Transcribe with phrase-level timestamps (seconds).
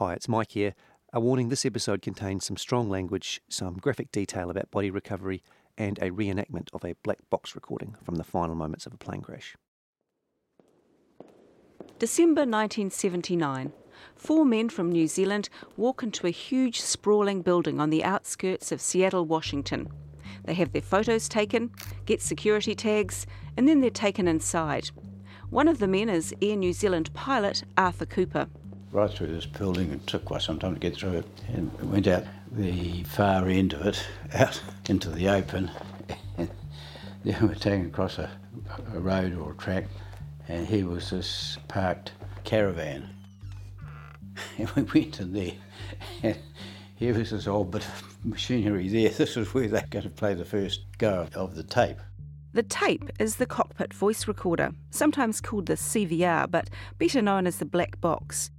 [0.00, 0.74] Hi, it's Mike here.
[1.12, 5.42] A warning this episode contains some strong language, some graphic detail about body recovery,
[5.76, 9.20] and a reenactment of a black box recording from the final moments of a plane
[9.20, 9.58] crash.
[11.98, 13.74] December 1979.
[14.16, 18.80] Four men from New Zealand walk into a huge sprawling building on the outskirts of
[18.80, 19.86] Seattle, Washington.
[20.46, 21.72] They have their photos taken,
[22.06, 23.26] get security tags,
[23.58, 24.92] and then they're taken inside.
[25.50, 28.48] One of the men is Air New Zealand pilot Arthur Cooper.
[28.92, 31.86] Right through this building, it took quite some time to get through it, and we
[31.86, 34.04] went out the far end of it,
[34.34, 35.70] out into the open,
[36.38, 36.50] and
[37.24, 38.28] then we're taken across a,
[38.92, 39.84] a road or a track,
[40.48, 42.10] and here was this parked
[42.42, 43.08] caravan.
[44.58, 45.52] And we went in there,
[46.24, 46.36] and
[46.96, 49.10] here was this old bit of machinery there.
[49.10, 51.98] This was where they're going to play the first go of the tape.
[52.52, 56.68] The tape is the cockpit voice recorder, sometimes called the CVR, but
[56.98, 58.50] better known as the black box.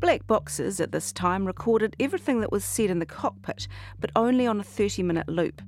[0.00, 3.68] Black boxes at this time recorded everything that was said in the cockpit,
[4.00, 5.60] but only on a 30 minute loop.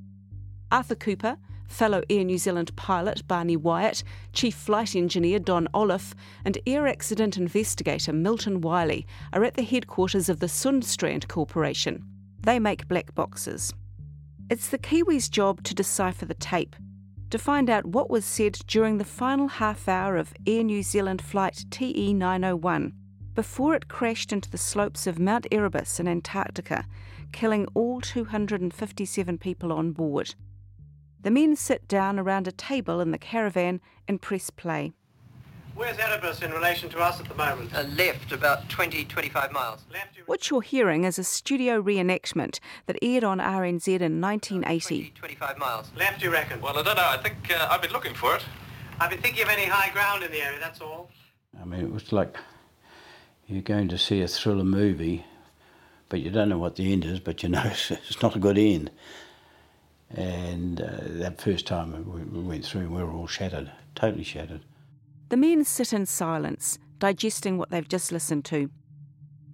[0.71, 1.37] Arthur Cooper,
[1.69, 6.15] fellow Air New Zealand pilot Barney Wyatt, Chief Flight Engineer Don Olliff,
[6.47, 12.03] and Air Accident Investigator Milton Wiley are at the headquarters of the Sundstrand Corporation.
[12.41, 13.75] They make black boxes.
[14.49, 16.75] It's the Kiwis' job to decipher the tape,
[17.29, 21.21] to find out what was said during the final half hour of Air New Zealand
[21.21, 22.95] flight TE 901
[23.35, 26.87] before it crashed into the slopes of Mount Erebus in Antarctica,
[27.33, 30.35] killing all 257 people on board.
[31.23, 34.93] The men sit down around a table in the caravan and press play.
[35.75, 37.75] Where's Erebus in relation to us at the moment?
[37.75, 39.85] Uh, left about 20, 25 miles.
[39.91, 44.97] Left What you're hearing is a studio reenactment that aired on RNZ in 1980.
[44.97, 45.91] 20, 25 miles.
[45.97, 46.61] left you reckon?
[46.61, 47.07] Well, I don't know.
[47.07, 48.45] I think uh, I've been looking for it.
[49.01, 51.09] I've been thinking of any high ground in the area, that's all.
[51.59, 52.37] I mean, it was like
[53.47, 55.25] you're going to see a thriller movie,
[56.09, 58.59] but you don't know what the end is, but you know it's, not a good
[58.59, 58.91] end.
[60.11, 61.93] And uh, that first time
[62.33, 64.61] we went through, we were all shattered, totally shattered.
[65.29, 68.71] The men sit in silence, digesting what they've just listened to.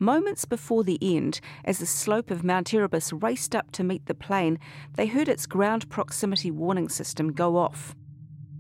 [0.00, 4.14] Moments before the end, as the slope of Mount Erebus raced up to meet the
[4.14, 4.58] plane,
[4.94, 7.96] they heard its ground proximity warning system go off.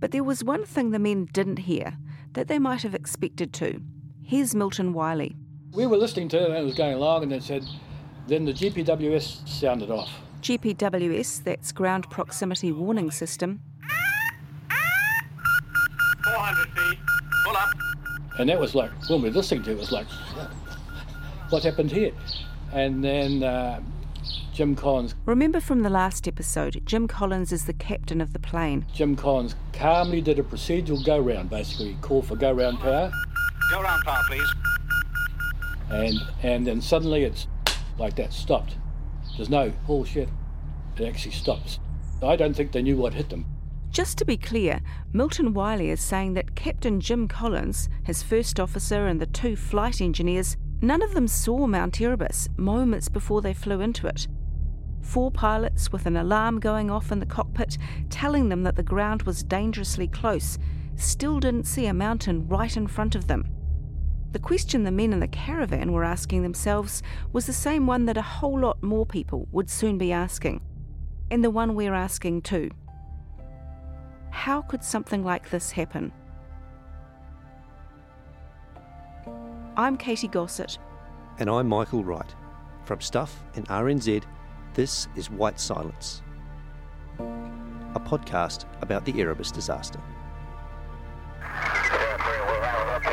[0.00, 1.96] But there was one thing the men didn't hear
[2.32, 3.80] that they might have expected to.
[4.28, 5.34] Here's Milton Wiley.
[5.72, 7.64] We were listening to it and it was going along, and it said,
[8.26, 10.10] then the GPWS sounded off.
[10.42, 13.62] GPWS, that's Ground Proximity Warning System,
[16.24, 16.98] 400 feet.
[17.46, 17.70] Pull up.
[18.38, 20.06] And that was like, when we were listening to it, it was like,
[21.48, 22.12] what happened here?
[22.74, 23.80] And then uh,
[24.52, 28.84] Jim Collins, Remember from the last episode, Jim Collins is the captain of the plane.
[28.92, 33.10] Jim Collins calmly did a procedural go round, basically, call for go round power,
[33.70, 34.48] Go round power, please.
[35.90, 37.46] and and then suddenly it's
[37.98, 38.76] like that stopped.
[39.36, 40.28] There's no bullshit.
[40.96, 41.78] It actually stops.
[42.22, 43.46] I don't think they knew what hit them.
[43.90, 44.80] Just to be clear,
[45.12, 50.00] Milton Wiley is saying that Captain Jim Collins, his first officer, and the two flight
[50.00, 54.28] engineers, none of them saw Mount Erebus moments before they flew into it.
[55.00, 57.78] Four pilots with an alarm going off in the cockpit
[58.10, 60.58] telling them that the ground was dangerously close
[60.96, 63.48] still didn't see a mountain right in front of them.
[64.30, 67.02] The question the men in the caravan were asking themselves
[67.32, 70.60] was the same one that a whole lot more people would soon be asking,
[71.30, 72.70] and the one we're asking too.
[74.30, 76.12] How could something like this happen?
[79.78, 80.78] I'm Katie Gossett.
[81.38, 82.34] And I'm Michael Wright.
[82.84, 84.24] From Stuff and RNZ,
[84.74, 86.22] this is White Silence,
[87.18, 90.00] a podcast about the Erebus disaster.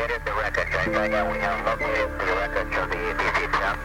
[0.06, 0.74] Located the wreckage.
[0.74, 3.80] I think we have located the wreckage of the EPC chap.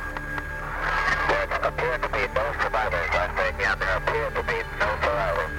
[1.29, 3.11] There appear to be no survivors.
[3.13, 5.51] I think, yeah, there appear to be no survivors.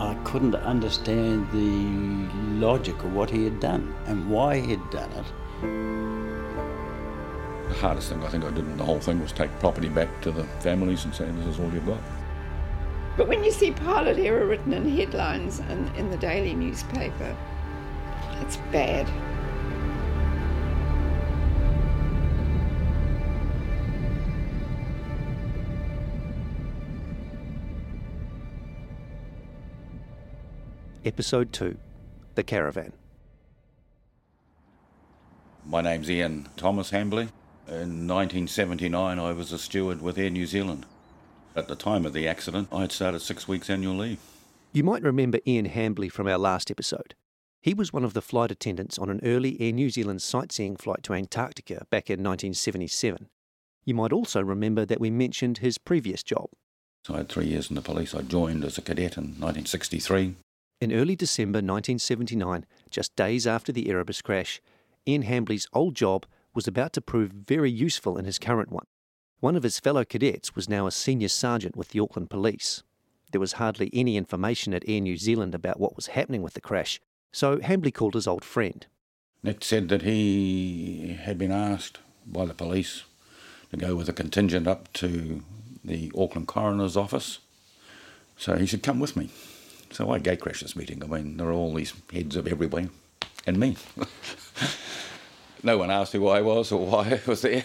[0.00, 2.28] I couldn't understand the
[2.66, 5.24] logic of what he had done and why he had done it.
[7.70, 10.20] The hardest thing I think I did in the whole thing was take property back
[10.22, 12.00] to the families and say, this is all you've got.
[13.16, 17.36] But when you see pilot error written in headlines in, in the daily newspaper,
[18.40, 19.08] it's bad.
[31.04, 31.76] Episode 2
[32.34, 32.92] The Caravan.
[35.64, 37.28] My name's Ian Thomas Hambley.
[37.66, 40.86] In 1979, I was a steward with Air New Zealand.
[41.54, 44.18] At the time of the accident, I had started six weeks annual leave.
[44.72, 47.14] You might remember Ian Hambley from our last episode.
[47.60, 51.02] He was one of the flight attendants on an early Air New Zealand sightseeing flight
[51.02, 53.28] to Antarctica back in 1977.
[53.84, 56.50] You might also remember that we mentioned his previous job.
[57.04, 58.14] So I had three years in the police.
[58.14, 60.36] I joined as a cadet in 1963.
[60.80, 64.60] In early December 1979, just days after the Erebus crash,
[65.06, 68.86] Ian Hambley's old job was about to prove very useful in his current one.
[69.40, 72.82] One of his fellow cadets was now a senior sergeant with the Auckland Police.
[73.32, 76.60] There was hardly any information at Air New Zealand about what was happening with the
[76.60, 77.00] crash,
[77.32, 78.86] so Hambley called his old friend.
[79.42, 83.04] Nick said that he had been asked by the police
[83.70, 85.42] to go with a contingent up to
[85.84, 87.38] the Auckland Coroner's Office.
[88.36, 89.30] So he said, Come with me.
[89.90, 91.02] So I gate crashed this meeting.
[91.02, 92.88] I mean, there are all these heads of everywhere,
[93.46, 93.76] and me.
[95.62, 97.64] no one asked who I was or why I was there.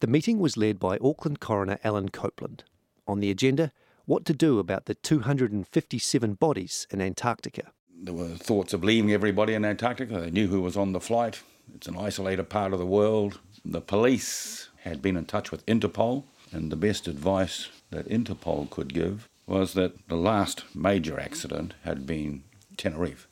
[0.00, 2.64] The meeting was led by Auckland Coroner Alan Copeland.
[3.06, 3.72] On the agenda,
[4.06, 7.72] what to do about the 257 bodies in Antarctica.
[8.02, 10.22] There were thoughts of leaving everybody in Antarctica.
[10.22, 11.42] They knew who was on the flight.
[11.74, 13.40] It's an isolated part of the world.
[13.62, 18.94] The police had been in touch with Interpol, and the best advice that Interpol could
[18.94, 22.42] give was that the last major accident had been
[22.78, 23.28] Tenerife,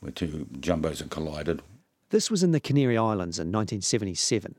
[0.00, 1.62] where two jumbos had collided.
[2.10, 4.56] This was in the Canary Islands in 1977.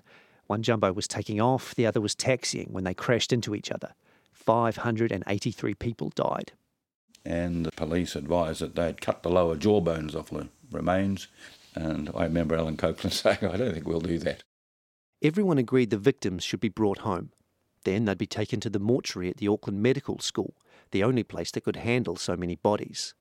[0.47, 3.93] One jumbo was taking off, the other was taxiing when they crashed into each other.
[4.31, 6.53] 583 people died.
[7.29, 11.27] And the police advised that they'd cut the lower jawbones off the remains.
[11.75, 14.41] And I remember Alan Copeland saying, I don't think we'll do that.
[15.21, 17.31] Everyone agreed the victims should be brought home.
[17.83, 20.55] Then they'd be taken to the mortuary at the Auckland Medical School,
[20.89, 23.13] the only place that could handle so many bodies.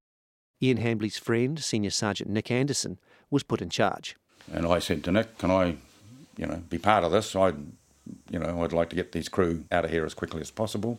[0.62, 2.98] Ian Hambley's friend, Senior Sergeant Nick Anderson,
[3.30, 4.16] was put in charge.
[4.50, 5.76] And I said to Nick, "Can I,
[6.36, 7.36] you know, be part of this?
[7.36, 7.58] I'd,
[8.30, 10.98] you know, I'd like to get these crew out of here as quickly as possible."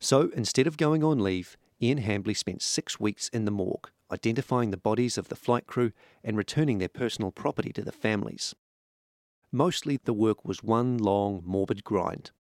[0.00, 4.70] So instead of going on leave, Ian Hambley spent six weeks in the morgue, identifying
[4.70, 5.92] the bodies of the flight crew
[6.24, 8.54] and returning their personal property to the families.
[9.52, 12.32] Mostly the work was one long, morbid grind.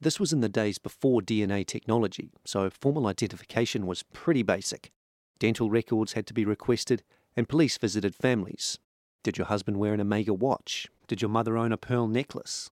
[0.00, 4.92] This was in the days before DNA technology, so formal identification was pretty basic.
[5.38, 7.02] Dental records had to be requested,
[7.36, 8.78] and police visited families.
[9.22, 10.88] Did your husband wear an Omega watch?
[11.06, 12.70] Did your mother own a pearl necklace?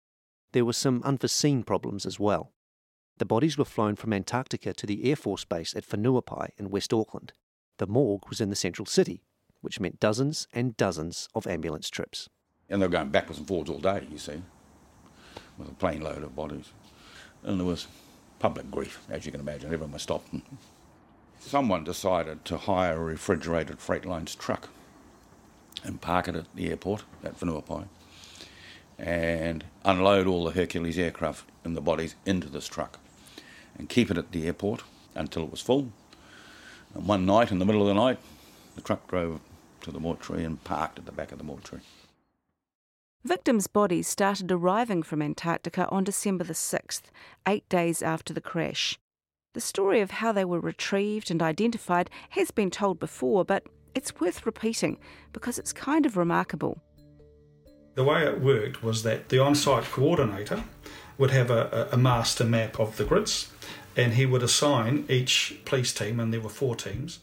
[0.51, 2.51] There were some unforeseen problems as well.
[3.21, 6.91] The bodies were flown from Antarctica to the Air Force Base at Whenuapai in West
[6.91, 7.33] Auckland.
[7.77, 9.21] The morgue was in the central city,
[9.61, 12.29] which meant dozens and dozens of ambulance trips.
[12.67, 14.41] And they were going backwards and forwards all day, you see,
[15.55, 16.71] with a plane load of bodies.
[17.43, 17.85] And there was
[18.39, 19.67] public grief, as you can imagine.
[19.71, 20.33] Everyone was stopped.
[21.39, 24.69] Someone decided to hire a refrigerated Freightlines truck
[25.83, 27.87] and park it at the airport at Whenuapai
[28.97, 32.97] and unload all the Hercules aircraft and the bodies into this truck
[33.81, 34.83] and keep it at the airport
[35.15, 35.91] until it was full.
[36.93, 38.19] And one night, in the middle of the night,
[38.75, 39.41] the truck drove
[39.81, 41.83] to the mortuary and parked at the back of the mortuary.
[43.23, 47.05] Victims' bodies started arriving from Antarctica on December the 6th,
[47.47, 48.99] eight days after the crash.
[49.53, 53.63] The story of how they were retrieved and identified has been told before, but
[53.95, 54.99] it's worth repeating
[55.33, 56.79] because it's kind of remarkable.
[57.95, 60.63] The way it worked was that the on site coordinator
[61.21, 63.51] would have a, a, master map of the grids
[63.95, 67.19] and he would assign each police team, and there were four teams.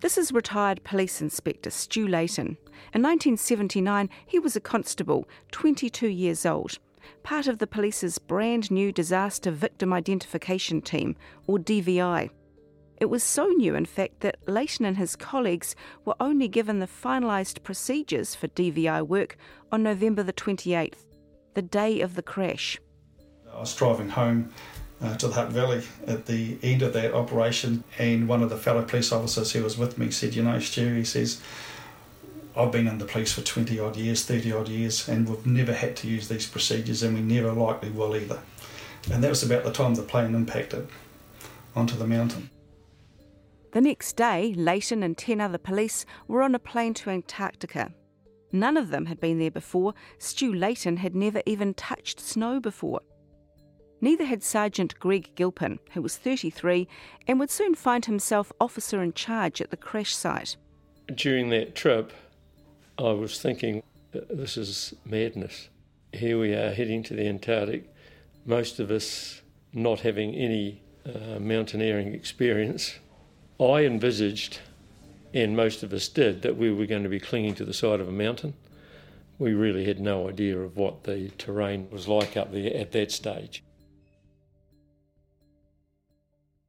[0.00, 2.56] This is retired police inspector Stu Leighton.
[2.94, 6.78] In 1979, he was a constable, 22 years old,
[7.24, 11.14] part of the police's brand new Disaster Victim Identification Team,
[11.46, 12.30] or DVI.
[13.02, 16.86] It was so new, in fact, that Leighton and his colleagues were only given the
[16.86, 19.36] finalised procedures for DVI work
[19.70, 21.04] on November the 28th,
[21.52, 22.78] the day of the crash.
[23.54, 24.52] I was driving home
[25.02, 28.56] uh, to the Hutt Valley at the end of that operation, and one of the
[28.56, 31.40] fellow police officers who was with me said, You know, Stu, he says,
[32.56, 35.72] I've been in the police for 20 odd years, 30 odd years, and we've never
[35.72, 38.40] had to use these procedures, and we never likely will either.
[39.10, 40.88] And that was about the time the plane impacted
[41.74, 42.50] onto the mountain.
[43.72, 47.92] The next day, Leighton and 10 other police were on a plane to Antarctica.
[48.52, 49.94] None of them had been there before.
[50.18, 53.00] Stu Leighton had never even touched snow before.
[54.02, 56.88] Neither had Sergeant Greg Gilpin, who was 33
[57.28, 60.56] and would soon find himself officer in charge at the crash site.
[61.14, 62.12] During that trip,
[62.98, 65.68] I was thinking, this is madness.
[66.12, 67.94] Here we are heading to the Antarctic,
[68.44, 69.40] most of us
[69.72, 72.98] not having any uh, mountaineering experience.
[73.60, 74.58] I envisaged,
[75.32, 78.00] and most of us did, that we were going to be clinging to the side
[78.00, 78.54] of a mountain.
[79.38, 83.12] We really had no idea of what the terrain was like up there at that
[83.12, 83.62] stage.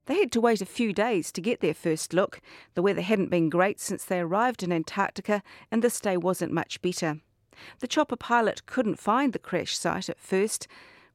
[0.06, 2.42] They had to wait a few days to get their first look.
[2.74, 5.42] The weather hadn't been great since they arrived in Antarctica,
[5.72, 7.22] and this day wasn't much better.
[7.80, 10.68] The chopper pilot couldn't find the crash site at first.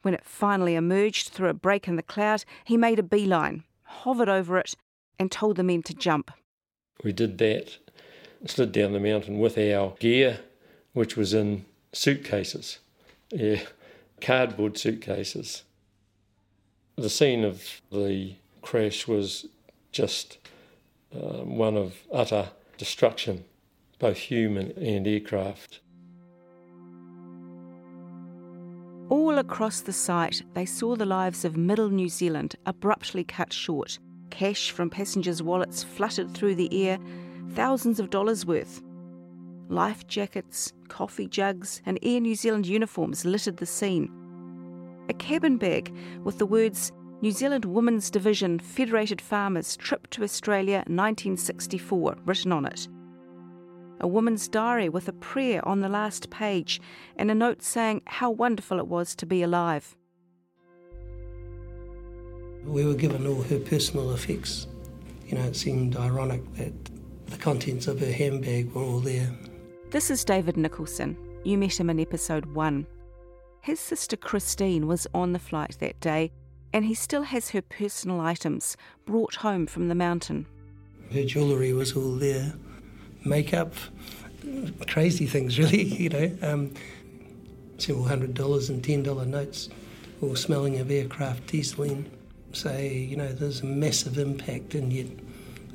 [0.03, 4.29] When it finally emerged through a break in the cloud, he made a beeline, hovered
[4.29, 4.75] over it,
[5.19, 6.31] and told the men to jump.
[7.05, 7.77] We did that,
[8.47, 10.41] slid down the mountain with our gear,
[10.93, 12.79] which was in suitcases.
[13.31, 13.61] Yeah,
[14.21, 15.65] cardboard suitcases.
[16.97, 18.37] The scene of the
[18.69, 19.47] crash was
[19.93, 20.37] just
[21.15, 23.43] uh, one of utter destruction,
[23.99, 25.81] both human and aircraft.
[29.09, 33.99] All across the site, they saw the lives of middle New Zealand abruptly cut short.
[34.29, 36.99] Cash from passengers' wallets fluttered through the air,
[37.53, 38.83] thousands of dollars worth.
[39.71, 44.13] Life jackets, coffee jugs, and Air New Zealand uniforms littered the scene.
[45.09, 50.85] A cabin bag with the words New Zealand Women's Division Federated Farmers Trip to Australia
[50.87, 52.87] 1964 written on it.
[53.99, 56.81] A woman's diary with a prayer on the last page
[57.17, 59.97] and a note saying how wonderful it was to be alive.
[62.65, 64.69] We were given all her personal effects.
[65.27, 66.73] You know, it seemed ironic that
[67.27, 69.29] the contents of her handbag were all there.
[69.91, 71.19] This is David Nicholson.
[71.43, 72.87] You met him in episode one.
[73.61, 76.31] His sister Christine was on the flight that day
[76.73, 80.47] and he still has her personal items brought home from the mountain.
[81.13, 82.55] Her jewellery was all there,
[83.25, 83.75] makeup,
[84.87, 86.39] crazy things, really, you know.
[86.43, 86.75] Um,
[87.79, 89.69] several hundred dollars and ten dollar notes,
[90.21, 92.11] all smelling of aircraft dieseling.
[92.53, 95.07] So, you know, there's a massive impact, and yet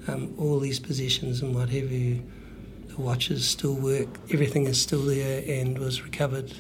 [0.08, 2.22] um, all these possessions and what have you,
[2.88, 6.54] the watches still work, everything is still there and was recovered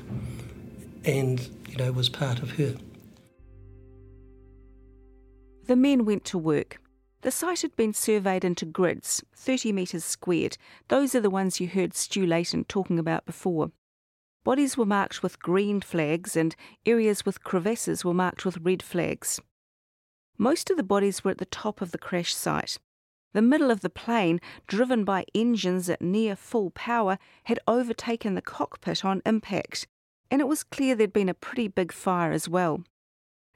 [1.04, 2.75] and, you know, was part of her.
[5.65, 6.82] The men went to work.
[7.22, 10.58] The site had been surveyed into grids, 30 metres squared.
[10.89, 13.72] Those are the ones you heard Stu Leighton talking about before.
[14.43, 16.53] Bodies were marked with green flags, and
[16.86, 19.39] areas with crevasses were marked with red flags.
[20.38, 22.77] Most of the bodies were at the top of the crash site.
[23.32, 28.41] The middle of the plane, driven by engines at near full power, had overtaken the
[28.41, 29.88] cockpit on impact,
[30.29, 32.84] and it was clear there'd been a pretty big fire as well.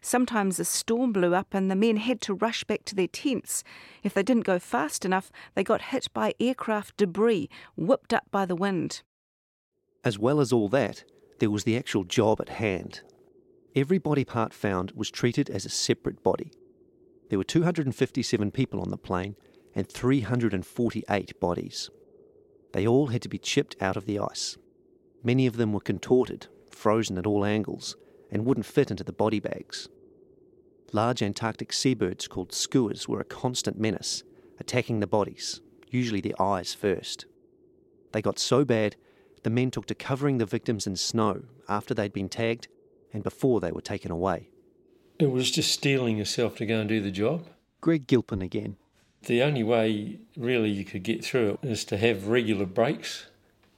[0.01, 3.63] Sometimes a storm blew up and the men had to rush back to their tents.
[4.03, 8.45] If they didn't go fast enough, they got hit by aircraft debris whipped up by
[8.45, 9.01] the wind.
[10.03, 11.03] As well as all that,
[11.39, 13.01] there was the actual job at hand.
[13.75, 16.51] Every body part found was treated as a separate body.
[17.29, 19.35] There were 257 people on the plane
[19.75, 21.89] and 348 bodies.
[22.73, 24.57] They all had to be chipped out of the ice.
[25.23, 27.95] Many of them were contorted, frozen at all angles,
[28.31, 29.89] and wouldn't fit into the body bags.
[30.93, 34.23] Large Antarctic seabirds called skuas were a constant menace,
[34.59, 37.25] attacking the bodies, usually the eyes first.
[38.13, 38.95] They got so bad,
[39.43, 42.67] the men took to covering the victims in snow after they'd been tagged
[43.13, 44.49] and before they were taken away.
[45.19, 47.47] It was just steeling yourself to go and do the job.
[47.81, 48.77] Greg Gilpin again.
[49.23, 53.27] The only way really you could get through it is to have regular breaks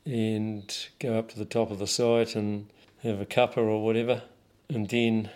[0.06, 2.68] and go up to the top of the site and
[3.04, 4.24] have a cuppa or whatever
[4.70, 5.30] and then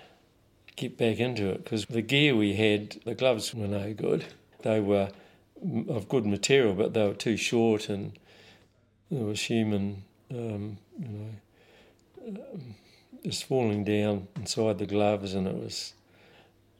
[0.76, 4.26] get back into it because the gear we had, the gloves were no good.
[4.62, 5.10] They were
[5.90, 8.14] of good material, but they were too short, and
[9.10, 12.76] there was human, um, you know, um,
[13.24, 15.94] just falling down inside the gloves, and it was.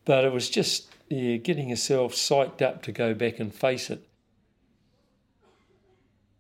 [0.06, 4.06] But it was just yeah, getting yourself psyched up to go back and face it.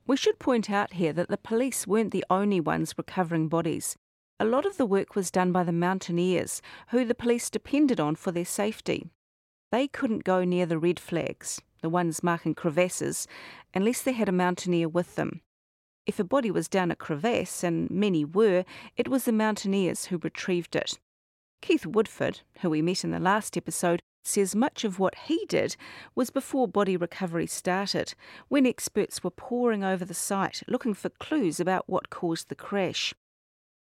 [0.05, 3.95] We should point out here that the police weren't the only ones recovering bodies.
[4.43, 8.15] A lot of the work was done by the mountaineers, who the police depended on
[8.15, 9.07] for their safety.
[9.71, 13.25] They couldn't go near the red flags, the ones marking crevasses,
[13.73, 15.39] unless they had a mountaineer with them.
[16.05, 18.65] If a body was down a crevasse, and many were,
[18.97, 20.99] it was the mountaineers who retrieved it.
[21.61, 25.77] Keith Woodford, who we met in the last episode, says much of what he did
[26.15, 28.13] was before body recovery started,
[28.49, 33.13] when experts were poring over the site looking for clues about what caused the crash.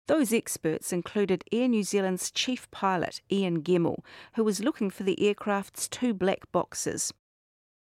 [0.07, 5.27] Those experts included Air New Zealand's chief pilot, Ian Gemmell, who was looking for the
[5.27, 7.15] aircraft's two black boxes.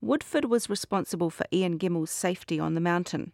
[0.02, 3.34] Woodford was responsible for Ian Gemmell's safety on the mountain.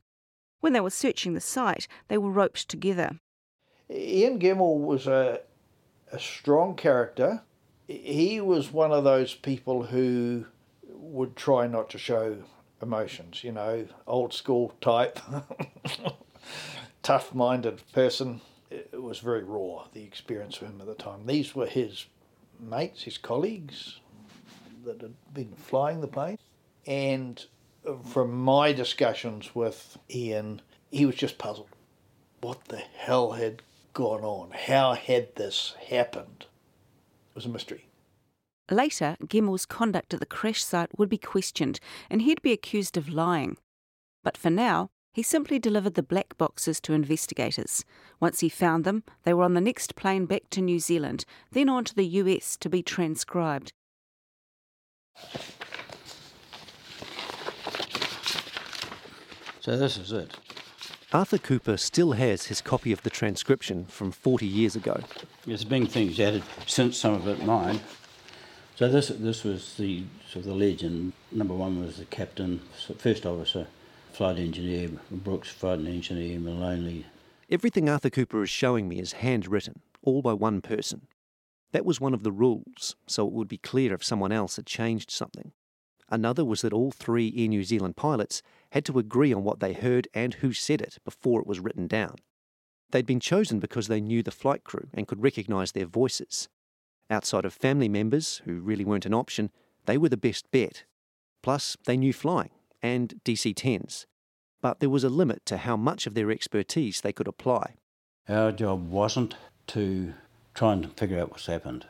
[0.59, 3.19] When they were searching the site, they were roped together.
[3.89, 5.39] Ian Gemmell was a,
[6.11, 7.41] a strong character.
[7.87, 10.45] He was one of those people who
[10.89, 12.37] would try not to show
[12.81, 15.19] emotions, you know, old school type,
[17.03, 18.41] tough minded person
[18.73, 21.25] it was very raw, the experience for him at the time.
[21.25, 22.07] These were his
[22.59, 23.99] mates, his colleagues,
[24.83, 26.37] that had been flying the plane.
[26.85, 27.43] And
[28.05, 30.61] from my discussions with Ian,
[30.91, 31.69] he was just puzzled.
[32.41, 33.61] What the hell had
[33.93, 34.51] gone on?
[34.51, 36.45] How had this happened?
[37.29, 37.87] It was a mystery.
[38.71, 43.09] Later, Gemmell's conduct at the crash site would be questioned and he'd be accused of
[43.09, 43.57] lying.
[44.23, 47.85] But for now, he simply delivered the black boxes to investigators.
[48.19, 51.69] Once he found them, they were on the next plane back to New Zealand, then
[51.69, 53.71] on to the US to be transcribed.
[59.61, 60.35] So this is it.
[61.13, 64.99] Arthur Cooper still has his copy of the transcription from 40 years ago.
[65.45, 67.79] There's been things added since some of it mine.
[68.75, 71.13] So this this was the sort of the legend.
[71.31, 72.61] Number one was the captain,
[72.97, 73.67] first officer,
[74.13, 77.05] flight engineer, Brooks, flight engineer, Moloney.
[77.49, 81.07] Everything Arthur Cooper is showing me is handwritten, all by one person.
[81.71, 84.67] That was one of the rules, so it would be clear if someone else had
[84.67, 85.51] changed something.
[86.09, 89.73] Another was that all three Air New Zealand pilots had to agree on what they
[89.73, 92.15] heard and who said it before it was written down.
[92.91, 96.49] They'd been chosen because they knew the flight crew and could recognise their voices.
[97.09, 99.49] Outside of family members, who really weren't an option,
[99.85, 100.83] they were the best bet.
[101.41, 102.51] Plus, they knew flying
[102.83, 104.05] and DC 10s.
[104.61, 107.75] But there was a limit to how much of their expertise they could apply.
[108.29, 109.35] Our job wasn't
[109.67, 110.13] to
[110.53, 111.85] try and figure out what's happened.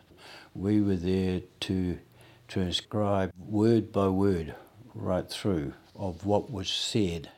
[0.55, 1.99] We were there to
[2.47, 4.55] transcribe word by word
[4.93, 7.31] right through of what was said.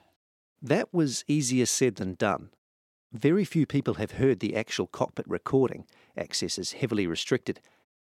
[0.61, 2.49] That was easier said than done.
[3.13, 5.85] Very few people have heard the actual cockpit recording,
[6.17, 7.61] access is heavily restricted,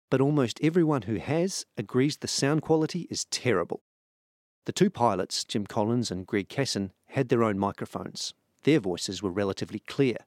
[0.09, 3.81] but almost everyone who has agrees the sound quality is terrible.
[4.67, 8.33] The two pilots, Jim Collins and Greg Cassin, had their own microphones.
[8.63, 10.17] Their voices were relatively clear.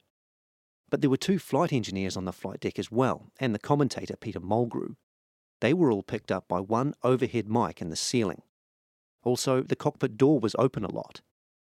[0.88, 4.16] But there were two flight engineers on the flight deck as well, and the commentator,
[4.16, 4.96] Peter Mulgrew.
[5.60, 8.40] They were all picked up by one overhead mic in the ceiling.
[9.24, 11.20] Also, the cockpit door was open a lot.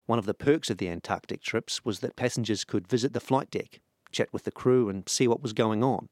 [0.04, 3.50] One of the perks of the Antarctic trips was that passengers could visit the flight
[3.50, 3.80] deck,
[4.12, 6.10] chat with the crew, and see what was going on.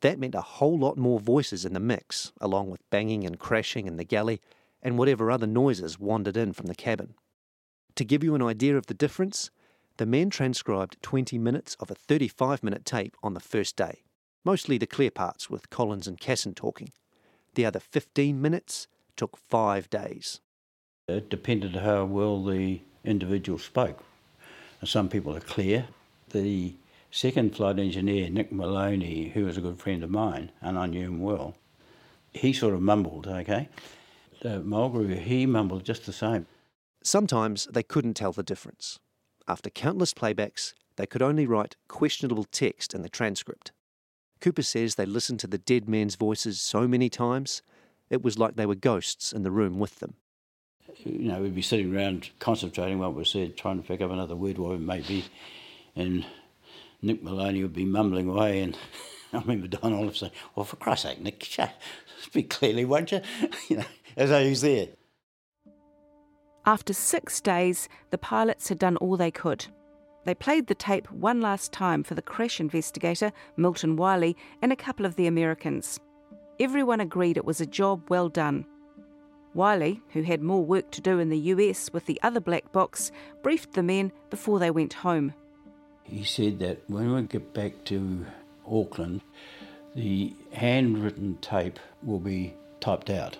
[0.00, 3.86] That meant a whole lot more voices in the mix, along with banging and crashing
[3.86, 4.40] in the galley
[4.82, 7.14] and whatever other noises wandered in from the cabin.
[7.96, 9.50] To give you an idea of the difference,
[9.96, 14.02] the men transcribed 20 minutes of a 35 minute tape on the first day,
[14.44, 16.92] mostly the clear parts with Collins and Cassin talking.
[17.54, 18.86] The other 15 minutes
[19.16, 20.40] took five days.
[21.08, 24.04] It depended how well the individual spoke.
[24.84, 25.88] Some people are clear.
[26.30, 26.74] The
[27.10, 31.06] second flight engineer, Nick Moloney, who was a good friend of mine, and I knew
[31.06, 31.56] him well,
[32.32, 33.68] he sort of mumbled, okay?
[34.44, 36.46] Uh, Mulgrew, he mumbled just the same.
[37.02, 38.98] Sometimes they couldn't tell the difference.
[39.46, 43.72] After countless playbacks, they could only write questionable text in the transcript.
[44.40, 47.62] Cooper says they listened to the dead men's voices so many times,
[48.10, 50.14] it was like they were ghosts in the room with them.
[51.04, 54.36] You know, we'd be sitting around concentrating what was said, trying to pick up another
[54.36, 55.24] word, what it may be,
[55.94, 56.24] and
[57.02, 58.76] Nick Moloney would be mumbling away, and
[59.32, 61.46] I remember Don Olliff saying, "Well, for Christ's sake, Nick,
[62.22, 63.20] speak clearly, won't you?"
[63.68, 63.84] you know,
[64.16, 64.88] as though he's there.
[66.66, 69.66] After six days, the pilots had done all they could.
[70.24, 74.76] They played the tape one last time for the crash investigator, Milton Wiley, and a
[74.76, 75.98] couple of the Americans.
[76.60, 78.66] Everyone agreed it was a job well done.
[79.54, 83.10] Wiley, who had more work to do in the US with the other black box,
[83.42, 85.32] briefed the men before they went home.
[86.04, 88.26] He said that when we get back to
[88.66, 89.22] Auckland,
[89.94, 93.36] the handwritten tape will be typed out.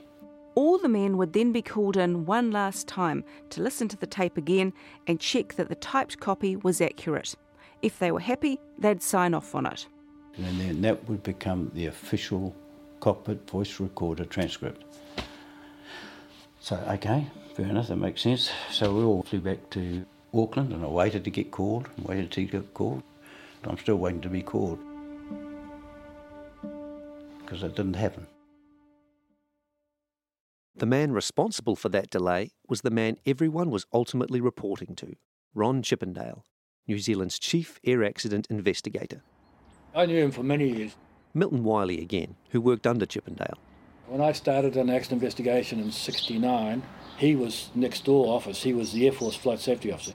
[0.55, 4.07] All the men would then be called in one last time to listen to the
[4.07, 4.73] tape again
[5.07, 7.37] and check that the typed copy was accurate.
[7.81, 9.87] If they were happy, they'd sign off on it.
[10.37, 12.55] And then that would become the official
[12.99, 14.83] cockpit voice recorder transcript.
[16.61, 18.51] So, okay, fair enough, that makes sense.
[18.71, 22.45] So we all flew back to Auckland and I waited to get called, waited to
[22.45, 23.03] get called.
[23.65, 24.79] I'm still waiting to be called
[27.49, 28.27] because it didn't happen.
[30.77, 35.15] The man responsible for that delay was the man everyone was ultimately reporting to
[35.55, 36.43] Ron Chippindale,
[36.87, 39.23] New Zealand's chief air accident investigator.
[39.95, 40.97] I knew him for many years.
[41.33, 43.57] Milton Wiley again, who worked under Chippindale.
[44.07, 46.83] When I started an accident investigation in 69,
[47.17, 48.63] he was next door office.
[48.63, 50.13] He was the Air Force Flight Safety Officer.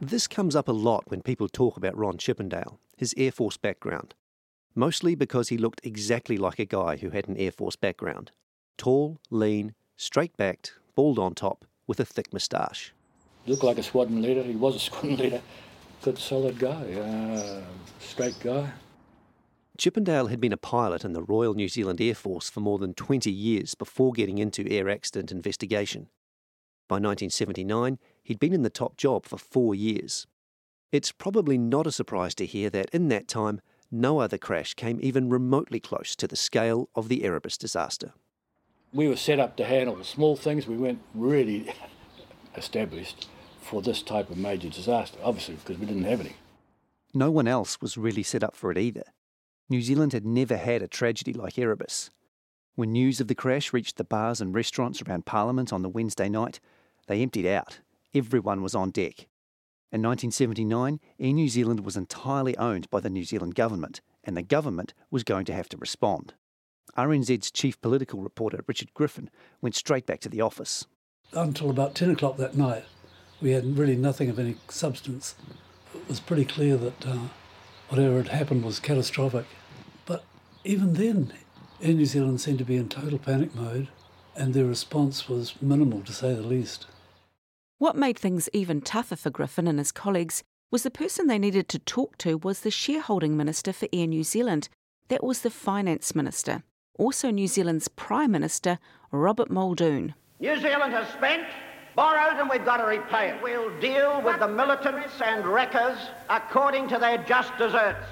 [0.00, 4.14] This comes up a lot when people talk about Ron Chippindale, his Air Force background.
[4.74, 8.30] Mostly because he looked exactly like a guy who had an Air Force background.
[8.78, 12.94] Tall, lean, straight backed, bald on top, with a thick moustache.
[13.46, 14.42] Looked like a squadron leader.
[14.42, 15.42] He was a squadron leader.
[16.02, 17.62] Good, solid guy, uh,
[18.00, 18.72] straight guy.
[19.78, 22.94] Chippindale had been a pilot in the Royal New Zealand Air Force for more than
[22.94, 26.08] 20 years before getting into air accident investigation.
[26.88, 30.26] By 1979, he'd been in the top job for four years.
[30.92, 33.60] It's probably not a surprise to hear that in that time,
[33.92, 38.14] no other crash came even remotely close to the scale of the Erebus disaster.
[38.92, 40.66] We were set up to handle the small things.
[40.66, 41.72] We weren't really
[42.56, 43.28] established
[43.60, 46.36] for this type of major disaster, obviously, because we didn't have any.
[47.14, 49.04] No one else was really set up for it either.
[49.68, 52.10] New Zealand had never had a tragedy like Erebus.
[52.74, 56.28] When news of the crash reached the bars and restaurants around Parliament on the Wednesday
[56.28, 56.58] night,
[57.06, 57.80] they emptied out.
[58.14, 59.28] Everyone was on deck.
[59.92, 64.42] In 1979, Air New Zealand was entirely owned by the New Zealand government, and the
[64.42, 66.32] government was going to have to respond.
[66.96, 69.28] RNZ's chief political reporter, Richard Griffin,
[69.60, 70.86] went straight back to the office.
[71.34, 72.84] Until about 10 o'clock that night,
[73.42, 75.34] we had really nothing of any substance.
[75.94, 77.28] It was pretty clear that uh,
[77.90, 79.44] whatever had happened was catastrophic.
[80.06, 80.24] But
[80.64, 81.34] even then,
[81.82, 83.88] Air New Zealand seemed to be in total panic mode,
[84.34, 86.86] and their response was minimal to say the least.
[87.82, 91.68] What made things even tougher for Griffin and his colleagues was the person they needed
[91.70, 94.68] to talk to was the shareholding minister for Air New Zealand.
[95.08, 96.62] That was the finance minister,
[96.96, 98.78] also New Zealand's prime minister,
[99.10, 100.14] Robert Muldoon.
[100.38, 101.42] New Zealand has spent,
[101.96, 103.42] borrowed, and we've got to repay it.
[103.42, 105.98] We'll deal with the militants and wreckers
[106.30, 108.06] according to their just deserts.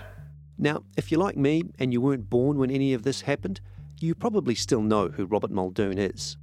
[0.59, 3.61] Now, if you're like me and you weren't born when any of this happened,
[4.01, 6.37] you probably still know who Robert Muldoon is.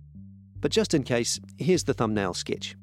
[0.62, 2.78] But just in case, here's the thumbnail sketch.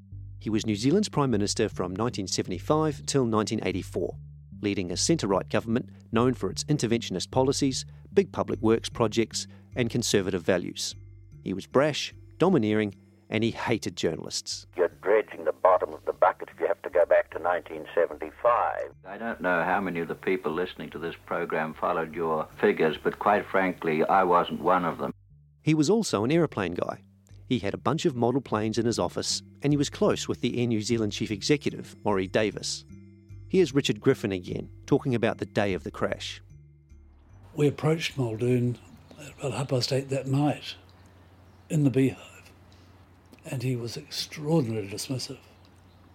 [0.45, 4.15] He was New Zealand's Prime Minister from 1975 till 1984,
[4.61, 9.89] leading a centre right government known for its interventionist policies, big public works projects, and
[9.89, 10.97] conservative values.
[11.43, 12.95] He was brash, domineering,
[13.31, 14.67] and he hated journalists.
[14.77, 18.93] You're dredging the bottom of the bucket if you have to go back to 1975.
[19.09, 22.99] I don't know how many of the people listening to this program followed your figures,
[23.03, 25.15] but quite frankly, I wasn't one of them.
[25.63, 27.01] He was also an aeroplane guy.
[27.55, 30.41] He had a bunch of model planes in his office, and he was close with
[30.41, 32.85] the Air New Zealand chief executive, Morrie Davis.
[33.47, 36.43] Here's Richard Griffin again, talking about the day of the crash.
[37.55, 38.77] We approached Muldoon
[39.21, 40.75] at about half past eight that night
[41.71, 42.51] in the beehive,
[43.49, 45.39] and he was extraordinarily dismissive.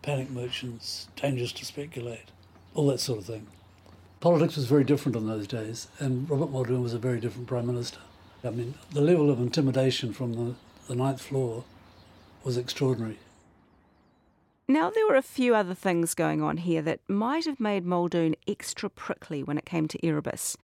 [0.02, 2.32] Panic merchants, dangerous to speculate,
[2.74, 3.48] all that sort of thing.
[4.20, 7.68] Politics was very different in those days, and Robert Muldoon was a very different Prime
[7.68, 8.00] Minister.
[8.44, 10.56] I mean, the level of intimidation from the
[10.90, 11.64] the ninth floor
[12.44, 13.20] was extraordinary.
[14.68, 18.34] Now, there were a few other things going on here that might have made Muldoon
[18.48, 20.58] extra prickly when it came to Erebus.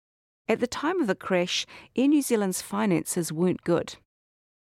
[0.48, 3.96] At the time of the crash, Air New Zealand's finances weren't good.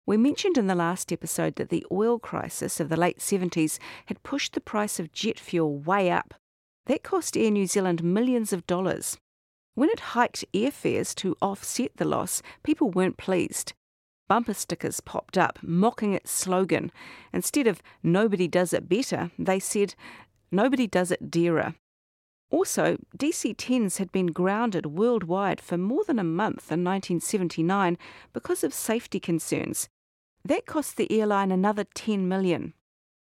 [0.07, 4.25] We mentioned in the last episode that the oil crisis of the late 70s had
[4.25, 6.35] pushed the price of jet fuel way up.
[6.87, 9.19] That cost Air New Zealand millions of dollars.
[9.75, 13.73] When it hiked airfares to offset the loss, people weren't pleased
[14.29, 16.91] bumper stickers popped up mocking its slogan.
[17.33, 19.95] Instead of Nobody Does It Better, they said
[20.51, 21.75] Nobody Does It Dearer.
[22.51, 27.99] Also, DC 10s had been grounded worldwide for more than a month in 1979
[28.33, 29.89] because of safety concerns.
[30.45, 32.75] That cost the airline another 10 million.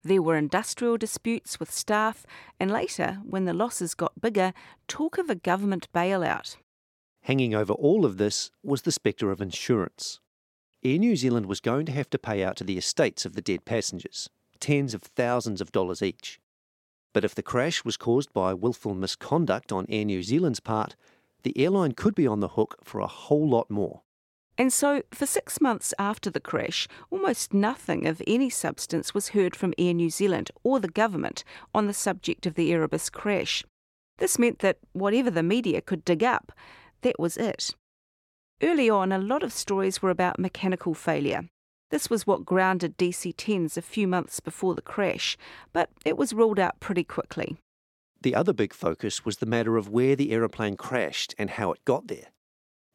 [0.05, 2.25] There were industrial disputes with staff,
[2.59, 4.55] and later, when the losses got bigger,
[4.87, 6.57] talk of a government bailout.
[7.23, 10.21] Hanging over all of this was the spectre of insurance.
[10.85, 13.43] Air New Zealand was going to have to pay out to the estates of the
[13.43, 16.39] dead passengers, tens of thousands of dollars each.
[17.13, 20.95] But if the crash was caused by willful misconduct on Air New Zealand's part,
[21.43, 24.03] the airline could be on the hook for a whole lot more.
[24.57, 29.57] And so, for six months after the crash, almost nothing of any substance was heard
[29.57, 31.43] from Air New Zealand or the government
[31.75, 33.65] on the subject of the Erebus crash.
[34.19, 36.53] This meant that whatever the media could dig up,
[37.03, 37.75] that was it.
[38.61, 41.49] Early on, a lot of stories were about mechanical failure.
[41.91, 45.39] This was what grounded DC 10s a few months before the crash,
[45.73, 47.57] but it was ruled out pretty quickly.
[48.21, 51.85] The other big focus was the matter of where the aeroplane crashed and how it
[51.85, 52.33] got there.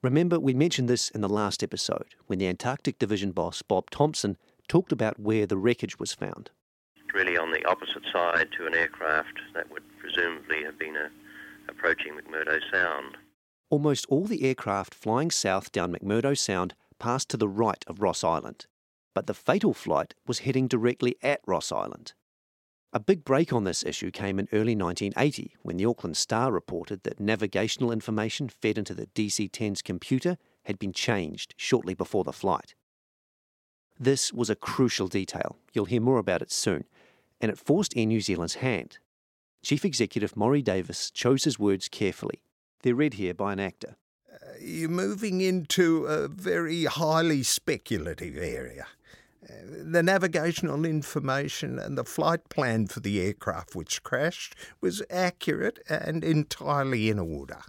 [0.01, 4.35] Remember, we mentioned this in the last episode when the Antarctic Division boss, Bob Thompson,
[4.67, 6.49] talked about where the wreckage was found.
[7.13, 11.09] Really on the opposite side to an aircraft that would presumably have been a, uh,
[11.69, 13.15] approaching McMurdo Sound.
[13.73, 18.23] Almost all the aircraft flying south down McMurdo Sound passed to the right of Ross
[18.23, 18.67] Island,
[19.15, 22.13] but the fatal flight was heading directly at Ross Island.
[22.93, 27.01] A big break on this issue came in early 1980 when the Auckland Star reported
[27.01, 32.31] that navigational information fed into the DC 10's computer had been changed shortly before the
[32.31, 32.75] flight.
[33.99, 36.83] This was a crucial detail, you'll hear more about it soon,
[37.41, 38.99] and it forced Air New Zealand's hand.
[39.63, 42.43] Chief Executive Morrie Davis chose his words carefully
[42.83, 43.95] they're read here by an actor.
[44.61, 48.85] You're moving into a very highly speculative area.
[49.43, 49.53] Uh,
[49.91, 56.23] The navigational information and the flight plan for the aircraft which crashed was accurate and
[56.23, 57.61] entirely in order.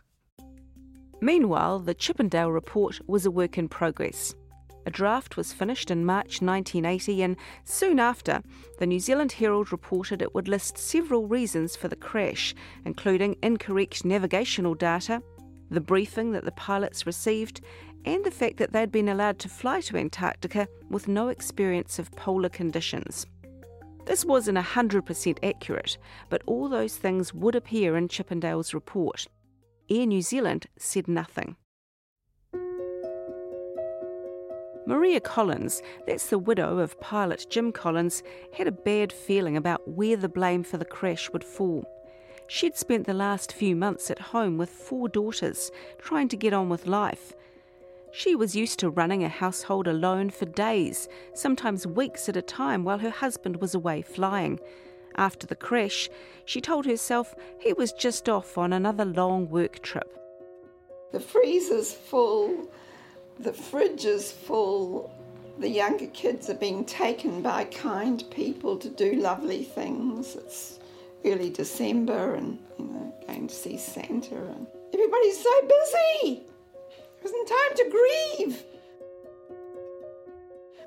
[1.21, 4.35] Meanwhile, the Chippindale report was a work in progress.
[4.87, 8.43] A draft was finished in March 1980, and soon after,
[8.79, 14.05] the New Zealand Herald reported it would list several reasons for the crash, including incorrect
[14.05, 15.23] navigational data,
[15.71, 17.63] the briefing that the pilots received,
[18.05, 22.13] and the fact that they'd been allowed to fly to Antarctica with no experience of
[22.13, 23.27] polar conditions.
[24.05, 25.97] This wasn't 100% accurate,
[26.29, 29.27] but all those things would appear in Chippindale's report.
[29.89, 31.57] Air New Zealand said nothing.
[34.87, 40.17] Maria Collins, that's the widow of pilot Jim Collins, had a bad feeling about where
[40.17, 41.85] the blame for the crash would fall.
[42.49, 46.69] She'd spent the last few months at home with four daughters, trying to get on
[46.69, 47.33] with life.
[48.13, 52.85] She was used to running a household alone for days, sometimes weeks at a time,
[52.85, 54.61] while her husband was away flying.
[55.17, 56.11] After the crash,
[56.45, 60.19] she told herself he was just off on another long work trip.
[61.13, 62.69] The freezer's full,
[63.39, 65.13] the fridge is full,
[65.59, 70.37] the younger kids are being taken by kind people to do lovely things.
[70.37, 70.79] It's
[71.25, 76.43] early December and, you know, going to see Santa and everybody's so busy.
[77.23, 78.63] There isn't time to grieve.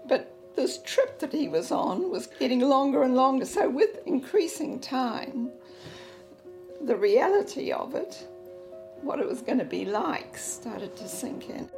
[0.07, 4.79] But this trip that he was on was getting longer and longer, so with increasing
[4.79, 5.51] time,
[6.81, 8.27] the reality of it,
[9.01, 11.69] what it was going to be like, started to sink in.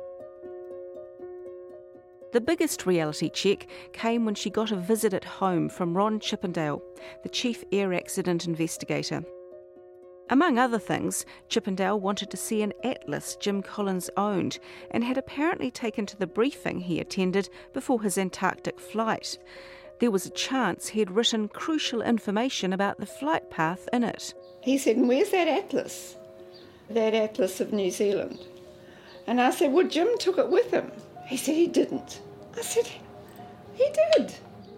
[2.32, 6.82] The biggest reality check came when she got a visit at home from Ron Chippindale,
[7.24, 9.24] the chief air accident investigator.
[10.30, 14.60] Among other things, Chippindale wanted to see an atlas Jim Collins owned
[14.92, 19.40] and had apparently taken to the briefing he attended before his Antarctic flight.
[20.00, 24.36] There was a chance he'd written crucial information about the flight path in it.
[24.62, 26.16] He said, "And Where's that atlas?
[26.92, 28.40] That atlas of New Zealand.
[29.26, 30.92] And I said, Well, Jim took it with him.
[31.30, 32.22] He said he didn't.
[32.58, 32.90] I said,
[33.76, 34.34] He did.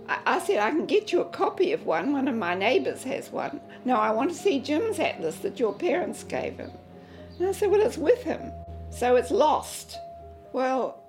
[0.09, 2.11] I, I said, I can get you a copy of one.
[2.11, 3.61] One of my neighbours has one.
[3.85, 6.71] No, I want to see Jim's atlas that your parents gave him.
[7.39, 8.51] And I said, Well, it's with him.
[8.89, 9.97] So it's lost.
[10.51, 11.01] Well,